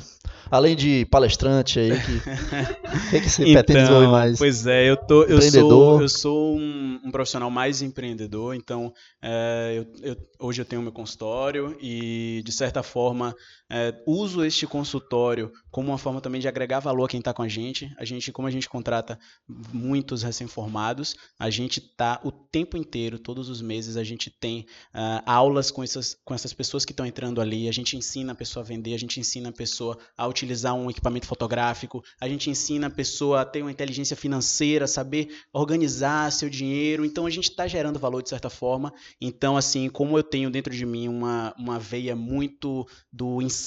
[0.50, 2.20] Além de palestrante aí, que,
[3.12, 4.38] que, que você então, pretende desenvolver mais?
[4.38, 8.92] Pois é, eu, tô, eu sou, eu sou um, um profissional mais empreendedor, então
[9.22, 13.36] é, eu, eu, hoje eu tenho meu consultório e, de certa forma,
[13.74, 17.42] é, uso este consultório como uma forma também de agregar valor a quem está com
[17.42, 17.90] a gente.
[17.98, 19.18] A gente, como a gente contrata
[19.48, 25.24] muitos recém-formados, a gente está o tempo inteiro, todos os meses, a gente tem uh,
[25.26, 28.64] aulas com essas, com essas pessoas que estão entrando ali, a gente ensina a pessoa
[28.64, 32.88] a vender, a gente ensina a pessoa a utilizar um equipamento fotográfico, a gente ensina
[32.88, 37.06] a pessoa a ter uma inteligência financeira, saber organizar seu dinheiro.
[37.06, 38.94] Então, a gente está gerando valor de certa forma.
[39.22, 43.61] Então, assim, como eu tenho dentro de mim uma, uma veia muito do ensino,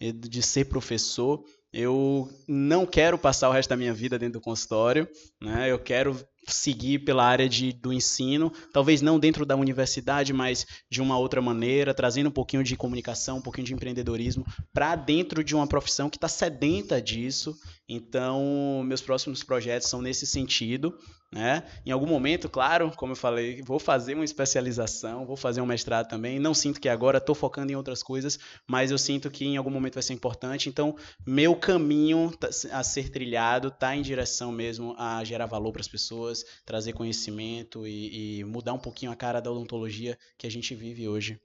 [0.00, 4.44] eh, de ser professor, eu não quero passar o resto da minha vida dentro do
[4.44, 5.06] consultório,
[5.40, 5.70] né?
[5.70, 6.18] Eu quero
[6.48, 11.42] seguir pela área de, do ensino, talvez não dentro da universidade, mas de uma outra
[11.42, 16.08] maneira, trazendo um pouquinho de comunicação, um pouquinho de empreendedorismo para dentro de uma profissão
[16.08, 17.54] que está sedenta disso.
[17.88, 20.96] Então, meus próximos projetos são nesse sentido.
[21.36, 21.62] Né?
[21.84, 26.08] Em algum momento, claro, como eu falei, vou fazer uma especialização, vou fazer um mestrado
[26.08, 26.38] também.
[26.38, 29.68] Não sinto que agora estou focando em outras coisas, mas eu sinto que em algum
[29.68, 30.70] momento vai ser importante.
[30.70, 30.96] Então,
[31.26, 35.88] meu caminho tá a ser trilhado está em direção mesmo a gerar valor para as
[35.88, 40.74] pessoas, trazer conhecimento e, e mudar um pouquinho a cara da odontologia que a gente
[40.74, 41.38] vive hoje.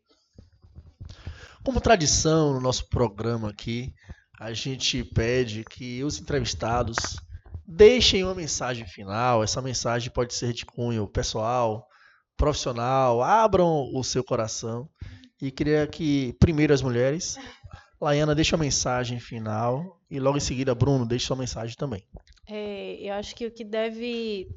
[1.65, 3.93] Como tradição no nosso programa aqui,
[4.39, 7.17] a gente pede que os entrevistados
[7.73, 9.41] Deixem uma mensagem final.
[9.41, 11.87] Essa mensagem pode ser de cunho pessoal,
[12.35, 13.23] profissional.
[13.23, 14.89] Abram o seu coração.
[15.41, 17.37] E queria que, primeiro, as mulheres.
[17.99, 20.01] Laiana, deixe a mensagem final.
[20.09, 22.05] E logo em seguida, Bruno, deixe sua mensagem também.
[22.45, 24.49] É, eu acho que o que deve.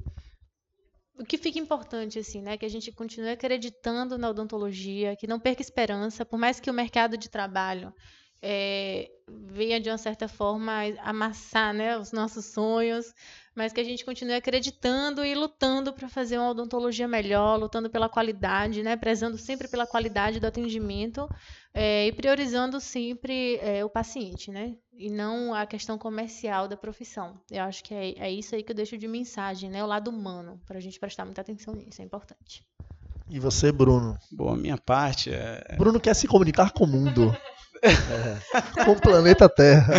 [1.16, 2.56] O que fica importante, assim, né?
[2.56, 6.74] Que a gente continue acreditando na odontologia, que não perca esperança, por mais que o
[6.74, 7.94] mercado de trabalho
[8.46, 10.72] é, venha de uma certa forma
[11.02, 13.14] amassar né, os nossos sonhos,
[13.54, 18.06] mas que a gente continue acreditando e lutando para fazer uma odontologia melhor, lutando pela
[18.06, 21.26] qualidade, né, prezando sempre pela qualidade do atendimento
[21.72, 27.40] é, e priorizando sempre é, o paciente, né, e não a questão comercial da profissão.
[27.50, 30.08] Eu acho que é, é isso aí que eu deixo de mensagem, né, o lado
[30.10, 32.62] humano, para a gente prestar muita atenção nisso, é importante.
[33.30, 34.18] E você, Bruno?
[34.30, 35.76] Bom, a minha parte é.
[35.78, 37.34] Bruno quer se comunicar com o mundo.
[37.82, 39.94] É, com o planeta Terra.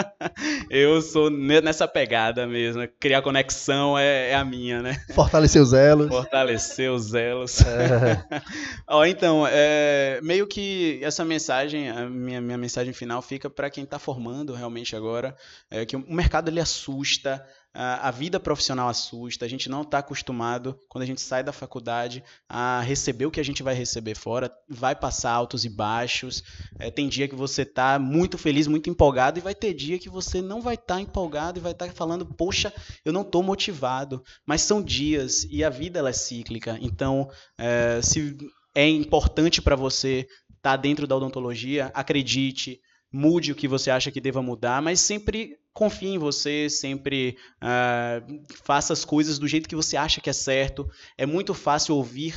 [0.70, 2.86] Eu sou nessa pegada mesmo.
[2.98, 5.00] Criar conexão é, é a minha, né?
[5.14, 6.08] Fortalecer os elos.
[6.08, 7.60] Fortalecer os elos.
[7.60, 8.24] É.
[8.88, 13.84] Ó, então, é, meio que essa mensagem, a minha, minha mensagem final fica para quem
[13.84, 15.36] está formando realmente agora,
[15.70, 20.78] é que o mercado ele assusta, a vida profissional assusta, a gente não está acostumado,
[20.88, 24.52] quando a gente sai da faculdade, a receber o que a gente vai receber fora,
[24.68, 26.42] vai passar altos e baixos.
[26.78, 30.10] É, tem dia que você está muito feliz, muito empolgado, e vai ter dia que
[30.10, 32.72] você não vai estar tá empolgado e vai estar tá falando, poxa,
[33.04, 34.22] eu não estou motivado.
[34.44, 36.78] Mas são dias e a vida ela é cíclica.
[36.80, 38.36] Então, é, se
[38.74, 42.80] é importante para você estar tá dentro da odontologia, acredite,
[43.10, 48.42] mude o que você acha que deva mudar, mas sempre confie em você, sempre uh,
[48.62, 50.88] faça as coisas do jeito que você acha que é certo.
[51.16, 52.34] É muito fácil ouvir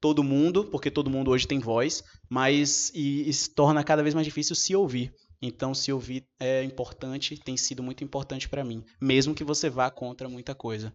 [0.00, 4.14] todo mundo, porque todo mundo hoje tem voz, mas e, e se torna cada vez
[4.14, 5.12] mais difícil se ouvir.
[5.40, 9.88] Então, se ouvir é importante, tem sido muito importante para mim, mesmo que você vá
[9.88, 10.92] contra muita coisa.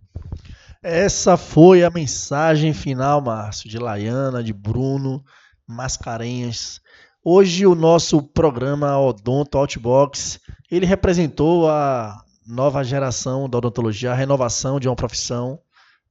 [0.81, 5.23] Essa foi a mensagem final, Márcio, de Laiana, de Bruno
[5.65, 6.81] Mascarenhas.
[7.25, 14.77] Hoje o nosso programa Odonto Outbox, ele representou a nova geração da odontologia, a renovação
[14.77, 15.57] de uma profissão.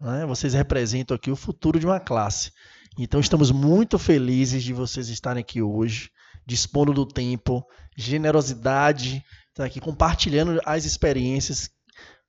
[0.01, 0.25] Né?
[0.25, 2.51] Vocês representam aqui o futuro de uma classe.
[2.99, 6.09] Então estamos muito felizes de vocês estarem aqui hoje,
[6.47, 7.63] dispondo do tempo,
[7.95, 9.23] generosidade,
[9.55, 11.69] tá aqui compartilhando as experiências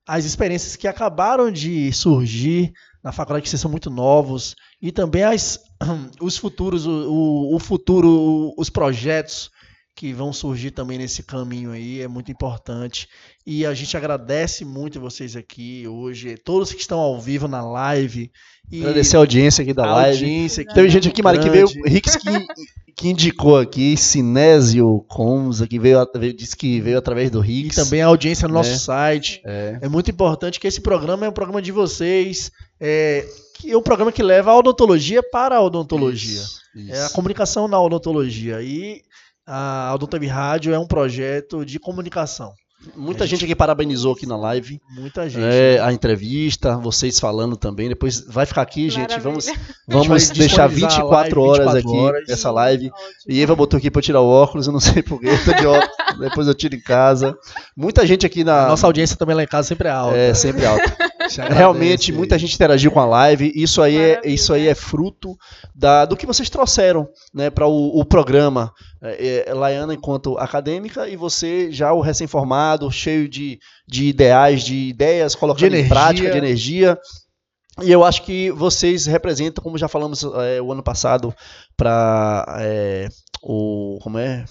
[0.06, 5.22] as experiências que acabaram de surgir na faculdade, que vocês são muito novos, e também
[5.22, 5.58] as,
[6.20, 9.50] os futuros, o, o futuro, os projetos
[9.94, 13.08] que vão surgir também nesse caminho aí, é muito importante.
[13.46, 18.30] E a gente agradece muito vocês aqui hoje, todos que estão ao vivo na live.
[18.70, 20.24] E Agradecer a audiência aqui da a live.
[20.24, 21.68] audiência Teve gente aqui, Mari, que veio.
[21.86, 22.28] Rix que,
[22.96, 25.98] que indicou aqui, Sinésio Conza, que veio,
[26.36, 27.76] disse que veio através do E Rix.
[27.76, 28.78] também a audiência no nosso né?
[28.78, 29.42] site.
[29.44, 29.78] É.
[29.82, 32.50] É muito importante que esse programa é um programa de vocês,
[32.80, 36.40] é, que é um programa que leva a odontologia para a odontologia.
[36.40, 36.60] Isso,
[36.90, 37.14] É a isso.
[37.14, 38.62] comunicação na odontologia.
[38.62, 39.02] E
[39.46, 42.52] a Odonto Rádio é um projeto de comunicação.
[42.96, 44.80] Muita gente aqui parabenizou aqui na live.
[44.90, 45.44] Muita gente.
[45.44, 47.88] É, a entrevista, vocês falando também.
[47.88, 49.10] Depois vai ficar aqui, gente.
[49.10, 49.20] Maravilha.
[49.20, 49.56] Vamos, vai
[49.88, 52.28] vamos deixar disponibilizar a 24 live, horas 24 aqui, horas.
[52.28, 52.86] essa live.
[52.86, 53.10] Ótimo.
[53.28, 55.52] E Eva botou aqui pra eu tirar o óculos, eu não sei porquê, eu tô
[55.52, 55.94] de óculos.
[56.18, 57.36] Depois eu tiro em casa.
[57.76, 58.66] Muita gente aqui na.
[58.66, 60.16] A nossa audiência também lá em casa sempre é alta.
[60.16, 60.96] É, sempre alta.
[61.50, 62.16] Realmente, aí.
[62.16, 63.52] muita gente interagiu com a live.
[63.54, 65.36] Isso aí é, isso aí é fruto
[65.74, 68.72] da, do que vocês trouxeram né, para o, o programa.
[69.06, 74.74] É, é, Laiana, enquanto acadêmica, e você, já o recém-formado, cheio de, de ideais, de
[74.88, 76.98] ideias, colocando De em prática, de energia.
[77.82, 81.34] E eu acho que vocês representam, como já falamos é, o ano passado,
[81.76, 82.46] para
[83.42, 83.98] o.
[84.00, 84.46] Como é?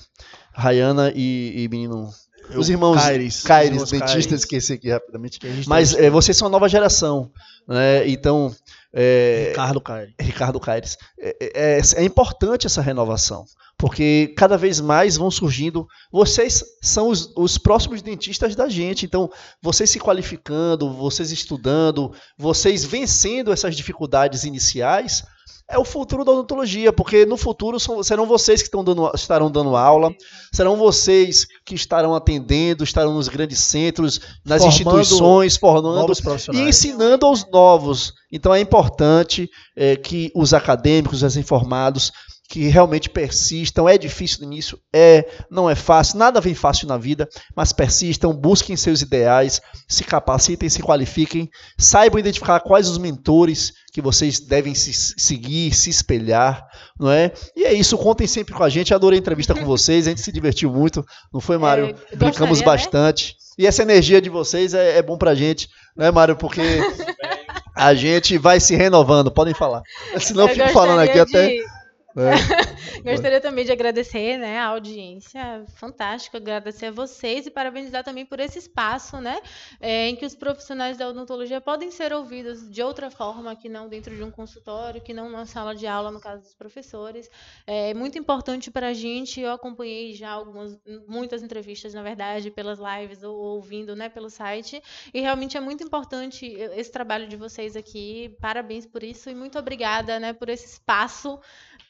[0.53, 2.09] Rayana e, e menino.
[2.55, 4.41] Os irmãos Caires, Caires, os irmãos dentistas, Caires.
[4.41, 5.39] esqueci aqui rapidamente.
[5.65, 7.31] Mas é, vocês são a nova geração,
[7.67, 8.07] né?
[8.07, 8.53] Então,
[8.93, 10.13] é, Ricardo Caires.
[10.19, 13.45] Ricardo Caires, é, é- é importante essa renovação,
[13.77, 15.87] porque cada vez mais vão surgindo.
[16.11, 22.85] Vocês são os, os próximos dentistas da gente, então vocês se qualificando, vocês estudando, vocês
[22.85, 25.23] vencendo essas dificuldades iniciais.
[25.69, 29.49] É o futuro da odontologia, porque no futuro são- serão vocês que estão dando, estarão
[29.49, 30.13] dando aula,
[30.53, 34.67] serão vocês que estarão atendendo, estarão nos grandes centros, nas Formando
[35.01, 36.11] instituições, formando
[36.53, 38.13] e ensinando aos novos.
[38.31, 42.11] Então é importante eh, que os acadêmicos, os informados,
[42.53, 43.89] que realmente persistam.
[43.89, 48.31] É difícil no início, é, não é fácil, nada vem fácil na vida, mas persistam,
[48.31, 51.49] busquem seus ideais, se capacitem, se qualifiquem,
[51.79, 56.63] saibam identificar quais os mentores que vocês devem se seguir, se espelhar,
[56.99, 57.31] não é?
[57.55, 58.93] E é isso, contem sempre com a gente.
[58.93, 61.03] Adorei a entrevista com vocês, a gente se divertiu muito,
[61.33, 61.95] não foi, Mário?
[62.11, 62.65] É, Brincamos né?
[62.67, 63.35] bastante.
[63.57, 65.67] E essa energia de vocês é, é bom pra gente,
[65.97, 66.35] né, Mário?
[66.35, 66.61] Porque
[67.75, 69.31] a gente vai se renovando.
[69.31, 69.81] Podem falar.
[70.19, 71.72] Senão eu fico falando aqui gostaria até.
[72.15, 72.31] Né?
[73.03, 78.39] Gostaria também de agradecer né, a audiência, fantástico, agradecer a vocês e parabenizar também por
[78.39, 79.41] esse espaço, né,
[79.81, 83.89] é, em que os profissionais da odontologia podem ser ouvidos de outra forma, que não
[83.89, 87.29] dentro de um consultório, que não na sala de aula, no caso dos professores.
[87.65, 90.77] É muito importante para a gente, eu acompanhei já algumas,
[91.07, 94.81] muitas entrevistas, na verdade, pelas lives ou ouvindo né, pelo site,
[95.13, 99.57] e realmente é muito importante esse trabalho de vocês aqui, parabéns por isso e muito
[99.57, 101.39] obrigada né, por esse espaço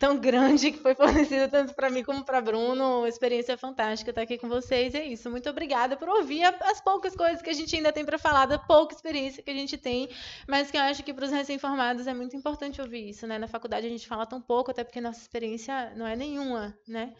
[0.03, 3.07] tão grande que foi fornecido tanto para mim como para Bruno.
[3.07, 4.93] Experiência fantástica estar aqui com vocês.
[4.93, 5.31] É isso.
[5.31, 8.59] Muito obrigada por ouvir as poucas coisas que a gente ainda tem para falar, da
[8.59, 10.09] pouca experiência que a gente tem,
[10.45, 13.39] mas que eu acho que para os recém-formados é muito importante ouvir isso, né?
[13.39, 17.13] Na faculdade a gente fala tão pouco, até porque nossa experiência não é nenhuma, né?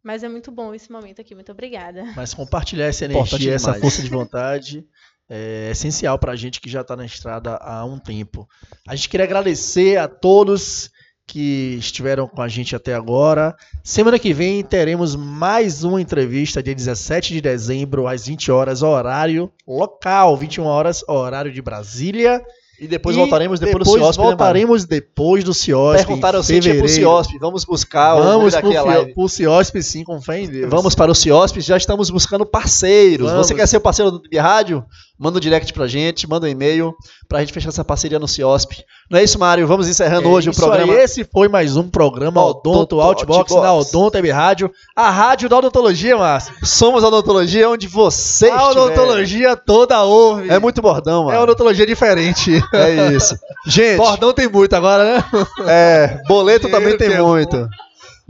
[0.00, 1.34] Mas é muito bom esse momento aqui.
[1.34, 2.04] Muito obrigada.
[2.14, 4.86] Mas compartilhar essa energia, essa força de vontade
[5.28, 8.48] é essencial para a gente que já está na estrada há um tempo.
[8.86, 10.92] A gente queria agradecer a todos
[11.28, 13.54] que estiveram com a gente até agora.
[13.84, 19.52] Semana que vem teremos mais uma entrevista, dia 17 de dezembro, às 20 horas, horário
[19.66, 22.42] local, 21 horas, horário de Brasília.
[22.80, 24.18] E depois E voltaremos depois, depois do CIOSP.
[24.20, 26.06] né, voltaremos depois do CIOSP.
[26.06, 26.88] Perguntaram se tinha pro.
[26.88, 27.38] CIOSP.
[27.38, 29.14] Vamos buscar o Vamos pro, live.
[29.14, 30.70] pro CIOSP sim, com fé em Deus.
[30.70, 33.30] Vamos para o CIOSP, já estamos buscando parceiros.
[33.30, 33.48] Vamos.
[33.48, 34.84] Você quer ser parceiro do de rádio?
[35.18, 36.94] Manda um direct pra gente, manda um e-mail
[37.28, 38.84] pra gente fechar essa parceria no CIOSP.
[39.10, 39.66] Não é isso, Mário?
[39.66, 40.92] Vamos encerrando É hoje o programa.
[40.92, 43.62] aí, esse foi mais um programa Odonto Odonto Outbox, Outbox.
[43.62, 46.54] na Odonto Web Rádio, a rádio da odontologia, Márcio.
[46.62, 50.48] Somos a odontologia onde você A odontologia toda ouve.
[50.50, 51.42] É muito bordão, É mano.
[51.42, 52.52] odontologia diferente.
[52.72, 53.36] É isso.
[53.66, 55.24] Gente, Bordão tem muito agora, né?
[55.66, 57.68] é, boleto também tem é muito.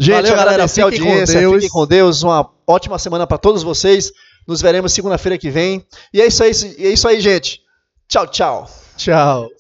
[0.01, 0.51] Gente, Valeu, galera.
[0.52, 1.24] agradecer a Fiquem com.
[1.24, 1.55] Deus.
[1.55, 2.23] Fiquem com Deus.
[2.23, 4.10] Uma ótima semana pra todos vocês.
[4.48, 5.86] Nos veremos segunda-feira que vem.
[6.10, 7.60] E é isso aí, é isso aí, gente.
[8.08, 8.66] Tchau, tchau.
[8.96, 9.50] Tchau.